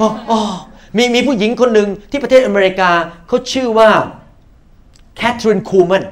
[0.00, 0.40] อ๋อ
[0.96, 2.90] มีมีผู้หญิงคนหนึ่งที่ประเทศอเมริกา
[3.28, 3.90] เขาชื่อว่า
[5.16, 6.04] แคทเธอรีนคูแมน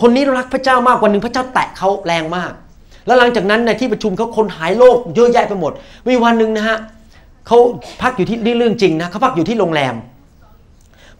[0.00, 2.52] คนนี้รักพระเจ้ามากวันหนึ่งพระเจ้าแตะเขาแรงมาก
[3.06, 5.72] แล้วหลังจากนั้นในที่ประชุมเขาคนหายโรคเยอะแยะไปหมด
[6.08, 6.78] มีวันหนึ่งนะฮะ
[7.46, 7.58] เขา
[8.02, 9.94] พักอยู่ที่นี่เรื่องจริงนะเขาพักอยู่ที่โรงแรม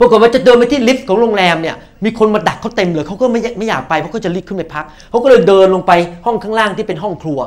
[0.00, 5.92] ปรากฏว่าจะเดินไปที่ลิฟต์ของโรงแรมเนี่ยมีคนมาดักเขาเต็มเลยเขาก็ไม่ไม่อยากไปเพราะเขาจะรีบขึ้นไปพักเขาก็เลยเดินลงไป
[6.26, 7.40] ห้องข้างล่างที่เป็นห้องครัว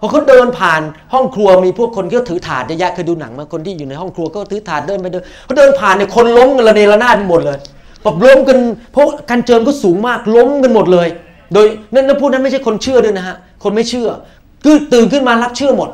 [0.00, 0.82] พอเขาเดินผ่าน
[1.14, 7.58] ห้องครัวมีพวกคนก็ถือถาดเยอะแยะเคยดูหนังมาคนที่อยู่ในห้องครัวก็ถือถาดเดินไปเดินเขาเดินผ่านเนี่ยคนล้มกันระเนระนาดหมดเลย
[8.02, 8.58] แบบล้มกัน
[8.92, 11.08] เพราะการเจิมก็สูงมากล้มกันหมดเลย
[11.54, 14.08] โดยนั่นพูดนั้นไม่ใช่คนเชื่อด้วยนะฮะคนไม่เชื่อ
[14.64, 15.90] คือตื่นขึ้นมารับเชื่อหมด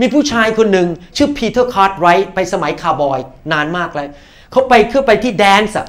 [0.00, 3.18] มีผู้ชายคนหนึ่งชื่อ Peter Cartwright ไปสมัยคาวบอย
[3.52, 4.08] นานมากเลย
[4.50, 5.86] เขาไปขึ้นไปที่ dance อะ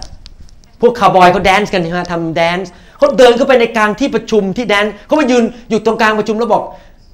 [0.81, 6.63] พวกคาวบอยเขา dance กันนะฮะทำ dance เขาเดินเข้าไปในกลางที่ประชุมที่ dance เขามายืนอยู่ตรงกลางประชุมแล้วบอก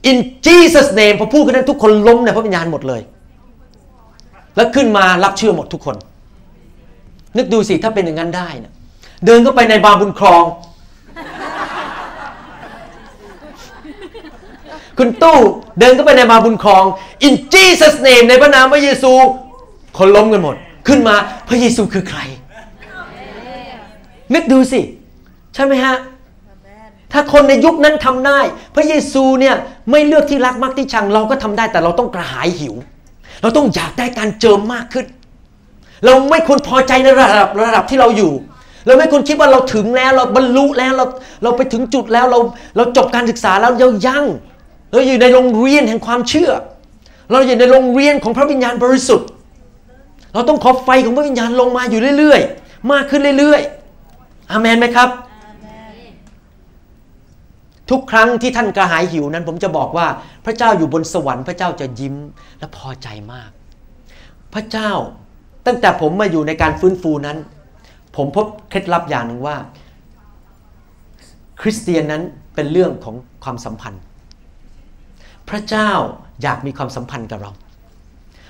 [0.10, 0.18] in
[0.48, 3.02] Jesus name พอพูดแค่นั้นทุกคนล้มในพระวิญญาณหมดเลย
[4.56, 5.96] แล้วขึ้นมารับเชื่อหมดทุกคน
[7.38, 8.74] นึกดูสิถ้าเป็นอย่างนั้นได้นะ
[9.26, 10.44] เดินเข้าไปในบาบุญครอง
[14.98, 15.40] คุณตู้
[15.80, 16.84] เดินเข้าไปในบาบุญครอง
[17.28, 19.12] in Jesus name ในพระนามพระเยซู
[19.98, 20.56] คนล้มกันหมด
[20.88, 21.16] ขึ้นมา
[21.48, 22.20] พระเยซูคือใคร
[24.34, 24.82] นึกดูสิ
[25.56, 25.96] ใช่ไหมฮะ
[27.12, 28.40] ถ้าคนในยุคนั้นทำได้
[28.76, 29.56] พระเยซูเนี่ย
[29.92, 32.76] ไม่เลือกที่รักมักที่ชัง เราก็ทำได้แต่เราต้องกระหายหิว
[33.42, 35.06] เราต้องอยากได้การเจิมมากขึ้น
[36.06, 38.34] เราไม่ควรพอใจในระดับระดับที่เราอยู่
[38.86, 41.06] เราไม่ควรคิดว่าเราถึงแล้ว เราบรรลุแล้วเรา
[41.44, 42.40] เราไปถึงจุดแล้วเรา
[42.76, 44.24] เราจบการศึกษาแล้วเรายัง
[44.94, 46.52] เราอยู่ในโรงเรียนแห่งความเชื่อ
[47.32, 49.28] เราอยู่ในโรงเรียนของพระวิญญาณบริสุทธิ์
[50.34, 55.10] เราต้องขอไฟของพระวิญญาณลงมาอยู่เรื่อยๆ มากขึ้นเรื่อยๆ อาเมนไหมครับ
[57.90, 60.08] ทุกครั้งที่ท่านกระหายหิวนั้น ผมจะบอกว่า
[60.46, 62.16] พระเจ้าอยู่บนสวรรค์พระเจ้าจะยิ้ม
[62.60, 63.50] และพอใจมาก
[64.54, 64.92] พระเจ้า
[65.66, 67.38] ตั้งแต่ผมมาอยู่ในการฟื้นฟูนั้น
[68.16, 69.58] ผมพบเคล็ดลับอย่างหนึ่งว่า
[71.62, 72.24] คริสเตียนนั้น
[72.56, 74.02] เป็นเรื่องของความสัมพันธ์
[75.50, 75.92] พระเจ้า
[76.44, 77.52] อยากมีความสัมพันธ์กับเรา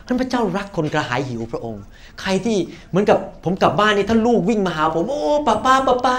[0.08, 1.84] ท่านพระเจ้ารักคนกระหายหิวพระองค์
[2.22, 2.58] ใครที่
[2.90, 6.18] เหมือนกับผมกลับบ้านนี่ถ้าลูกวิ่งมาหาผมโอ้ป้าป้าป้าป้า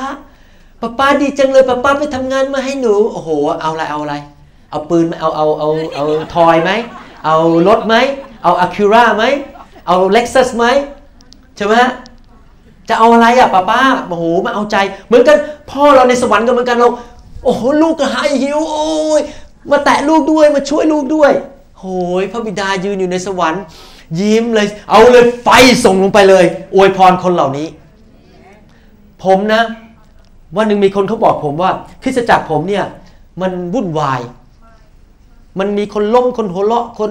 [0.80, 3.30] ป้าป้าดีจังเลยป้าป้าไปทำงานมาให้หนูโอ้โห
[3.62, 4.14] เอาอะไรเอาอะไร
[4.70, 6.04] เอาปืนไหมเอาเอาเอาเอา
[6.34, 6.70] ทอยไหม
[7.24, 7.36] เอา
[7.68, 7.94] รถไหม
[8.42, 9.24] เอาอะคิร่าไหม
[9.86, 10.64] เอาเล็กซัสไหม
[11.56, 11.74] ใช่ไหม
[12.88, 14.76] จะเอาอะไรอะป้าป้าโอ้โหมาเอาใจ
[15.06, 15.36] เหมือนกัน
[15.70, 16.88] พ่อเราในสวรรค์ก็เหมือนกันเรา
[17.44, 18.88] โอ้โหลูกกระหายหิวโอ้
[19.20, 19.22] ย
[19.70, 21.32] มาแตะลูกด้วยมาช่วยลูกด้วย
[22.20, 23.62] ยพระบิดายืนอยู่ในสวรรค์
[24.20, 25.48] ยิ้มเลย เอาเลยไฟ
[25.84, 27.66] ส่งลงไปเลย อวยพรคนเหล่านี้
[29.24, 29.62] ผมนะ
[30.56, 31.70] วันหนึ่งมีคนเขาบอกผมว่า
[32.02, 32.84] คริสตจักรผมเนี่ย
[33.40, 34.20] มันวุ่นวาย
[35.58, 37.10] มันมีคนล้มคนหัวเราะคน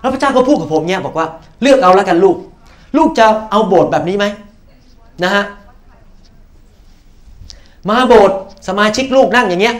[0.00, 1.26] แล้วพระเจ้าก็พูดกับผมเนี่ยบอกว่า
[1.62, 2.36] เลือกเอาแล้วกันลูก
[2.96, 4.26] ลูกจะเอาโบสถ์แบบนี้ไหม
[5.24, 5.44] นะฮะ
[7.88, 8.36] มาโบสถ์
[8.68, 9.76] สมาชิกลูกนั่งอย่างเงี้ย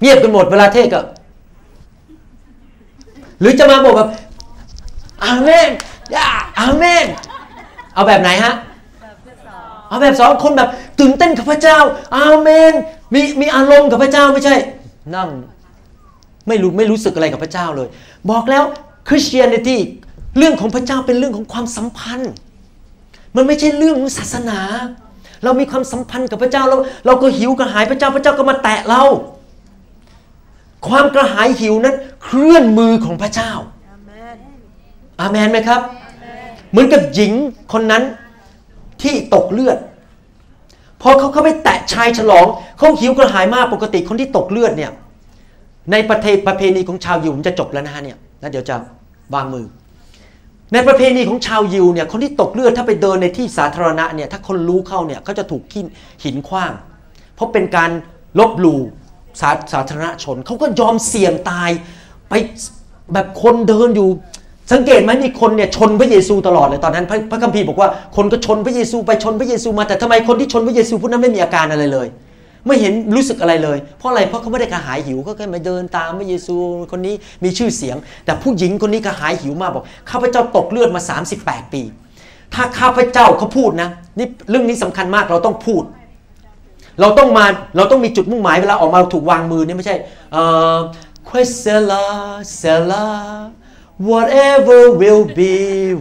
[0.00, 1.00] เงียบกันหมดเวลาเทศก็
[3.40, 4.08] หรือจะมาบอกแบบ
[5.24, 5.70] อาเมน
[6.14, 6.26] ย่า
[6.58, 7.06] อาเมน
[7.94, 8.54] เอาแบบไหนฮะ
[9.88, 10.68] เอาแบบสองคนแบบ
[10.98, 11.78] ตื่นเต้นกับพระเจ้า
[12.16, 12.72] อาเมน
[13.14, 14.56] มีมีอารมณ์กับพระเจ้าไม่ใช่
[15.14, 15.28] นั่ง
[16.48, 17.88] ไม่รู้ไม่รู้สึกอะไรกับพระเจ้าเลย
[18.30, 18.64] บอกแล้ว
[19.08, 19.80] คริสเตียนิตี้
[20.38, 22.32] เรื่องของพระเจ้าเป็นเรื่องของความสัมพันธ์
[23.36, 24.60] มันไม่ใช่เรื่องของศาสนา
[25.44, 26.76] เรามีความสัมพันธ์กับพระเจ้าเรา
[27.06, 29.02] เราก็หิวกระหายพระเจ้าพระเจ้าก็มาแตะเรา
[30.86, 33.52] ความกระหายหิวนั้นเคลื่อนมือของพระเจ้า
[35.20, 35.80] อาเมนไหมครับ
[36.70, 37.32] เหมือนกับหญิง
[37.72, 38.02] คนนั้น
[39.02, 39.78] ที่ตกเลือด
[41.02, 42.46] พอเขาเข้าไปแตะชายฉลอง
[42.78, 44.90] เขาหิวกระหายมากปกติคนที่ตกเลือดเนี่ย
[45.92, 48.76] ในประเทศประเพณีของชาวยิวผมจะจบแล้วนะฮะเนี่ยแล้วเดี๋ยวจะ
[49.34, 49.66] วางมือ
[50.72, 55.86] ในประเพณีของชาวยิวเนี่ยคนที่ตกเลือดถ้าไปเดินในที่สาธารณะเนี่ยถ้าคนรู้เข้าเนี่ยเขาจะถูกขิน
[56.24, 56.72] หินขว้าง
[57.34, 57.90] เพราะเป็นการ
[58.38, 58.80] ลบหลู่
[59.40, 61.70] สาสาธารณชนเขาก็ยอมเสี่ยงตาย
[62.28, 62.34] ไป
[63.12, 64.08] แบบคนเดินอยู่
[64.72, 72.08] สังเกตไหมมีคนเนี่ยชนพระเยซูตลอดเลยตอนนั้น พระพระคัมภีร์บอกว่าคนก็ชนพระเยซูไปชนพระเยซูมาแต่ทำไมคนที่ชนพระเยซูพวกนั้นไม่มีอาการอะไรเลย
[72.66, 76.56] ไม่เห็นรู้สึกอะไรเลย เพราะอะไรเพราะเขาไม่ได้กระหายหิวเขาแค่มาเดินตามพระเยซู
[76.92, 77.14] คนนี้
[77.44, 81.00] มีชื่อเสียง แต่ผู้หญิงคนนี้กระหายหิวมากบอกข้าพเจ้าตกเลือดมา
[81.38, 81.82] 38 ปี
[82.54, 85.82] ถ้าข้าพเจ้าเขาพูดนะนี่เรื่องนี้สำคัญมากเราต้องพูด
[87.00, 87.44] เราต้องมา
[87.76, 89.96] เราต้องมีจุดมุ่งหมายเวลาออกมาถูกวางมือเนี่ยไม่ใช่
[90.32, 90.42] เอ่
[90.74, 90.76] อ
[91.28, 92.04] quesela
[92.60, 93.06] sela
[94.08, 95.54] whatever will be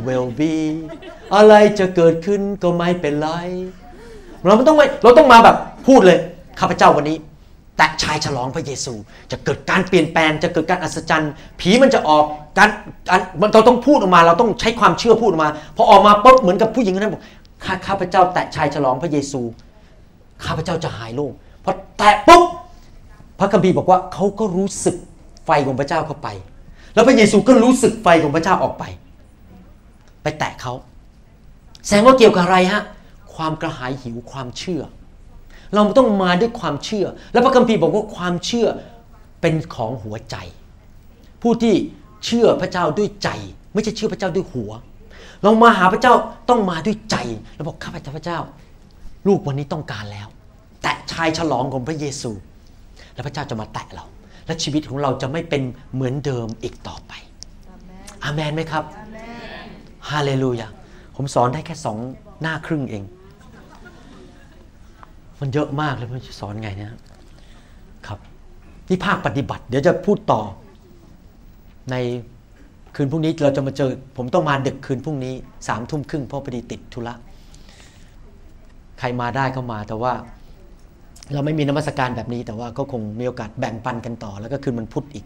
[0.07, 0.55] will be
[1.35, 3.29] อะไรจะเกิดขึ้นก็ไม่เป็นไร
[4.45, 6.19] เราไม่ต้องไม่เราต้องมาแบบพูดเลย
[6.59, 7.17] ข้าพเจ้าวันนี้
[7.77, 8.93] แตะชายฉลองพระเยซู
[9.31, 12.23] จะเกิดการเปลี่ยนแปลงจะเกิดการอัศจรรย์ ผีมันจะออก
[12.57, 12.69] การ
[13.53, 17.23] เราต้องพูดออกมา เราต้องใช้ความเชื่อพูดออกมาพอออกมาปุ๊บเหมือนกับผู้หญิงคนนั้นบอก
[17.65, 19.41] ข้าข้าพเจ้า แตะชายฉลองพระเยซู
[20.45, 21.33] ข้าพเจ้าจะหายโรค
[21.63, 22.43] พอแตะปุ๊บ
[23.39, 24.95] พระคัมภีร์บอกว่าเขาก็รู้สึก
[25.45, 26.27] ไฟของพระเจ้าเข้าไป
[26.93, 28.83] แล้วพระเยซูก็รู้สึกไฟของพระเจ้าออกไป
[30.23, 30.73] ไปแตะเขา
[31.85, 32.81] แสดงว่าเกี่ยวกับอะไรฮะ
[33.35, 34.81] ความกระหายหิวความเชื่อ
[35.73, 38.67] เราต้องมาด้วยความเชื่อ และพระคัมภีร์บอกว่าความเชื่อ
[39.41, 40.35] เป็นของหัวใจ
[41.41, 41.75] ผู้ที่
[42.25, 43.29] เชื่อพระเจ้าด้วยใจ
[43.73, 44.71] ไม่ใช่เชื่อพระเจ้าด้วยหัว
[45.43, 46.13] เรามาหาพระเจ้า
[46.49, 47.15] ต้องมาด้วยใจ
[47.55, 48.39] แล้วบอกข้าพเจ้าพระเจ้า
[49.27, 50.27] ลูกวันนี้ต้องการแล้ว
[50.81, 52.31] แตะชายฉลองของพระเยซู
[53.13, 54.05] แล้วพระเจ้าจะมาแตะเรา
[54.45, 55.61] และชีวิตของเราจะไม่เป็น
[55.93, 57.11] เหมือนเดิมอีกต่อไป
[58.23, 58.83] อาเมนไหมครับ
[60.09, 60.67] ฮาเลลูยา
[61.15, 61.97] ผมสอนได้แค่สอง
[62.41, 63.03] หน้าครึ่งเอง
[65.39, 66.99] มันเยอะมากเลยมันจะสอนไงเนะ
[68.07, 68.19] ครับ
[68.89, 70.41] นี่ภาคปฏิบัติ เดี๋ยวจะพูดต่อ
[71.91, 71.95] ใน
[72.95, 75.33] คืนพรุ่งนี้เราจะมาเจอ ผมต้องมาดึกคืนพรุ่งนี้
[75.67, 77.13] สามทุ่มครึ่งเพราะพอดีติดธุระ
[78.99, 80.13] ใครมาได้ก็มา แต่ว่า
[81.33, 85.25] เราไม่มีนมัสการแบบนี้ แต่ว่าก็คงมีโอกาสแบ่งปันกันต่อ แล้วก็คืนมันพุธอีก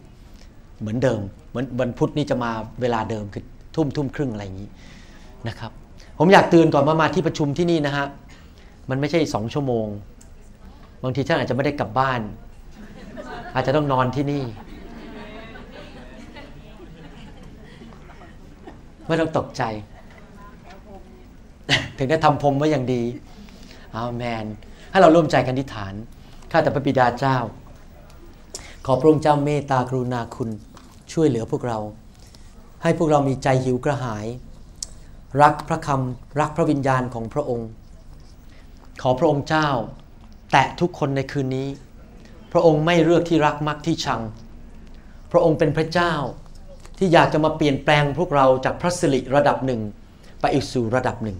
[0.80, 1.20] เหมือนเดิม
[1.50, 2.50] เหมือนวันพุธนี่จะมา
[2.80, 3.44] เวลาเดิมคือ
[3.74, 4.68] ทุ่มทุ่มครึ่งอะไรอย่างนี้
[5.48, 5.70] นะครับ
[6.18, 8.06] ผมอยากเตือนก่อนมามาที่ประชุมที่นี่นะฮะ
[8.90, 9.86] มันไม่ใช่สองชั่วโมง
[11.02, 12.20] บางทีท่านอาจจะไม่ได้กลับบ้าน
[13.54, 14.44] อาจจะต้องนอนที่นี่
[19.06, 19.62] ไม่ต้องตกใจ
[21.98, 23.02] ถึงได้ทำพรมไว้อย่างดี
[23.96, 24.44] อาเมน
[24.90, 25.94] ให้เราร่วมใจกันที่ฐาน
[26.50, 27.38] ข้าแต่พระบิดาเจ้า
[28.86, 30.50] ขอพระองค์เจ้าเมตตากรุณาคุณ
[31.12, 31.78] ช่วยเหลือพวกเรา
[32.82, 34.26] ให้พวกเรามีใจหิวกระหาย
[35.42, 37.68] รักพระคำรักพระวิญญาณของพระองค์
[39.02, 39.68] ขอพระองค์เจ้า
[40.52, 41.68] แตะทุกคนในคืนนี้
[42.52, 44.22] พระองค์ไม่เลือกที่รักมักที่ชัง
[45.32, 46.12] พระองค์เป็นพระเจ้า
[46.98, 49.80] ที่อยากจะมาเปลี่ยนแปลงพวกเราจากพระสิริระดับหนึ่ง
[50.40, 51.36] ไปอีกสู่ระดับหนึ่ง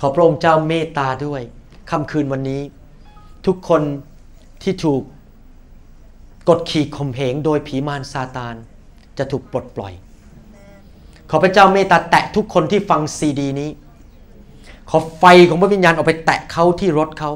[0.00, 1.42] ขอพระองค์เจ้าเมตตาด้วย
[1.90, 2.62] ค่ำคืนวันนี้
[3.46, 3.82] ทุกคน
[4.62, 5.02] ที่ถูก
[6.48, 8.54] กดขี่ข่มเหงโดยผีมารซาตาน
[9.18, 9.92] จะถูกปลดปล่อย
[11.30, 13.70] ขอพระเจ้าเมตตาแตะทุกคนที่ฟังซีดีนี้
[14.90, 17.30] ขอไฟของพระวิญญาณออกไปแตะเขาที่รถเขา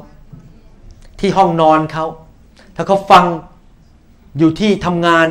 [1.21, 2.05] ที่ห้องนอนเขา
[2.77, 3.25] ถ้าเขาฟัง
[4.39, 5.27] อยู่ที่ทำงาน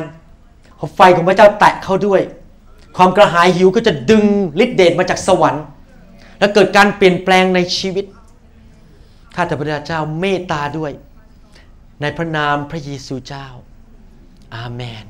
[0.78, 2.20] ขอไฟของพระเจ้าแตะเขาด้วย
[2.96, 4.24] ความกระหายหิวก็จะดึง
[4.64, 5.64] ฤทธิเดชมาจากสวรรค์
[6.38, 8.04] และเกิดการเปลี่ยนแปลงในชีวิต
[9.36, 10.92] ข้าแต่พระเจ้าเมตตาด้วย
[12.00, 13.46] ในพระนามพระเยซูเจ้า
[14.54, 15.04] อาเมน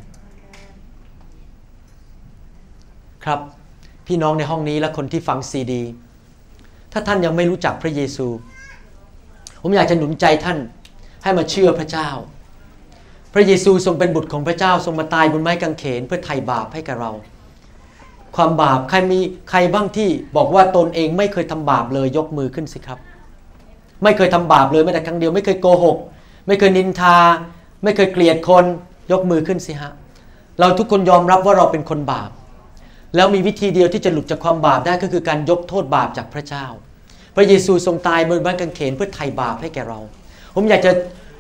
[3.24, 3.41] ครับ
[4.07, 5.83] พี่น้องในห้องนี้และคนที่ฟังซีดี
[6.93, 8.27] ถ้าท่านยังไม่รู้จักพระเยซู
[9.62, 10.59] ผมอยากจะหนุนใจท่าน
[11.22, 12.09] ให้มาเชื่อพระเจ้า
[13.35, 17.12] พระเยซูทรงเป็นบุตรของพระเจ้าทรงมาตายบนไม้กางเขนเพื่อไถ่บาปให้กับเรา
[18.37, 19.18] ความบาปใครมี
[19.51, 22.99] ใครบ้างที่บอกว่าตนเองไม่เคยทำบาปเลยยกมือขึ้นสิครับ
[24.03, 25.99] ไม่เคยทำบาปเลยแม้แต่ครั้งเดียว ไม่เคยโกหก
[26.47, 27.16] ไม่เคยนินทา
[27.84, 28.64] ไม่เคยเกลียดคน
[29.12, 29.92] ยกมือขึ้นสิฮะ
[30.61, 32.30] เราทุกคนยอมรับว่าเราเป็นคนบาป
[33.16, 36.66] แล้วมีวิธีเดียวที่จะหลุดจากความบาปได้ก็คือการยกโทษบาปจากพระเจ้า
[37.36, 40.01] พระเยซูทรงตายบนบ้านกางเขนเพื่อไถ่บาปให้แก่เรา
[40.55, 40.92] ผมอยากจะ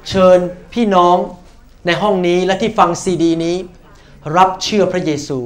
[0.08, 0.38] เชิญ
[0.74, 1.16] พี่น้อง
[1.86, 3.56] ในห้องนี้และที่ฟังซีดีนี้
[4.36, 5.38] รับเชื่อพระเยซู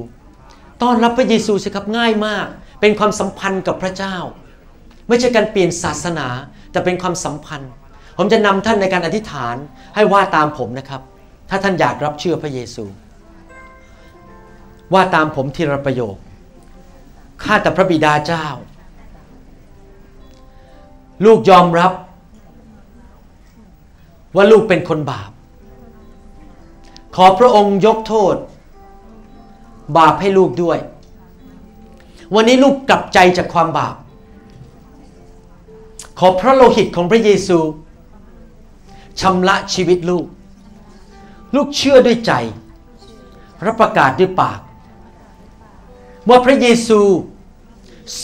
[0.82, 2.46] ต้อนรับพระเยซูสิครับง่ายมาก
[2.80, 4.16] เป็นความสัมพันธ์กับพระเจ้า
[5.08, 6.28] ไม่ใช่การเปลี่ยนศาสนา
[6.72, 7.72] แต่เป็นความสัมพันธ์
[8.16, 9.56] ผมจะนำท่านในการอธิษฐาน
[9.94, 11.02] ให้ว่าตามผมนะครับ
[11.50, 12.84] ถ้าท่านอยากรับเชื่อพระเยซู
[14.94, 16.16] ว่าตามผมทีละประโยค
[17.42, 18.46] ข้าแต่พระบิดาเจ้า
[21.24, 21.92] ลูกยอมรับ
[24.36, 25.30] ว่าลูกเป็นคนบาป
[27.16, 28.36] ขอพระองค์ยกโทษ
[29.98, 30.78] บาปให้ลูกด้วย
[32.34, 33.96] วันนี้ลูกกลับใจจากความบาป
[36.22, 37.58] ขอพระโลหิตของพระเยซู
[39.20, 40.26] ชำระชีวิตลูก
[41.54, 42.32] ลูกเชื่อด้วยใจ
[43.66, 44.60] รับประกาศด้วยปาก
[46.28, 47.00] ว่าพระเยซู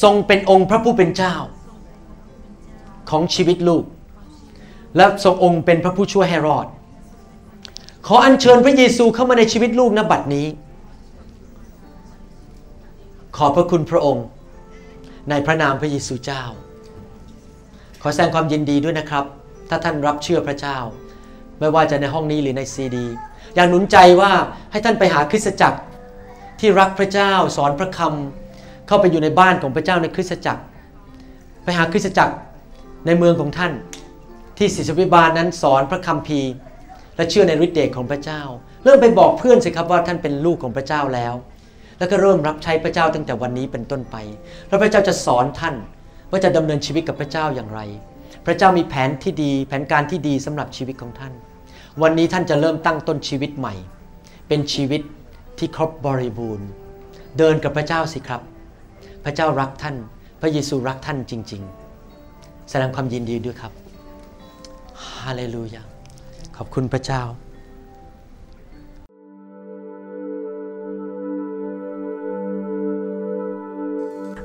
[0.03, 1.35] ทรงเป็นองค์พระผู้เป็นเจ้า
[3.11, 3.85] ของชีวิตลูก
[4.97, 6.67] และทรงองค์เป็นพระผู้ช่วยให้รอด
[8.07, 10.47] ขออัญเชิญพระเยซูเข้ามาในชีวิตลูกณบัดนี้
[13.37, 14.27] ขอพระคุณพระองค์
[15.31, 16.45] ในพระนามพระเยซูเจ้า
[18.07, 19.25] อแสดงความยินดีด้วยนะครับ
[19.69, 20.79] ถ้าท่านรับเชื่อพระเจ้า
[21.59, 23.07] ไม่ว่าจะในห้องนี้หรือในซีดี
[23.55, 24.33] อยากหนุนใจว่า
[24.73, 25.79] ให้ท่านไปหาคริสตจักร
[26.61, 30.63] ที่รักพระเจ้าสอนพระคำเข้าไปอยู่ในบ้านของพระเจ้าในคริสตจักร
[31.65, 32.35] ไปหาคริสตจักร
[33.07, 33.73] ในเมืองของท่าน
[34.59, 36.53] ที่ศิษยวิบาลนั้นสอนพระคัมภีร์
[37.17, 38.43] และเชื่อในฤทธิ์เดชของพระเจ้า
[38.85, 41.35] เริ่มไปบอกเพื่อนสิครับว่าท่านเป็นลูกของพระเจ้าแล้ว
[41.99, 44.17] แล้วก็เริ่มรับใช้พระเจ้าตั้งแต่วันนี้เป็นต้นไป
[44.69, 45.75] แล้วพระเจ้าจะสอนท่าน
[46.31, 47.81] ว่าจะดำเนินชีวิตกับพระเจ้าอย่างไร
[48.47, 51.33] พระเจ้ามีแผนที่ดี แผนการที่ดีสำหรับชีวิตของท่าน
[52.03, 53.75] วันนี้ท่านจะเริ่มตั้งต้นชีวิตใหม่
[54.49, 55.03] เป็นชีวิต
[55.59, 56.69] ที่ครบบริบูรณ์
[57.39, 58.43] เดินกับพระเจ้าสิครับ
[59.25, 59.97] พระเจ้ารักท่าน
[60.41, 61.63] พระเยซูรักท่านจริง
[62.17, 63.73] ๆ แสดงความยินดีด้วยครับ
[65.21, 65.83] ฮาเลลูยา
[66.57, 67.23] ขอบคุณพระเจ้า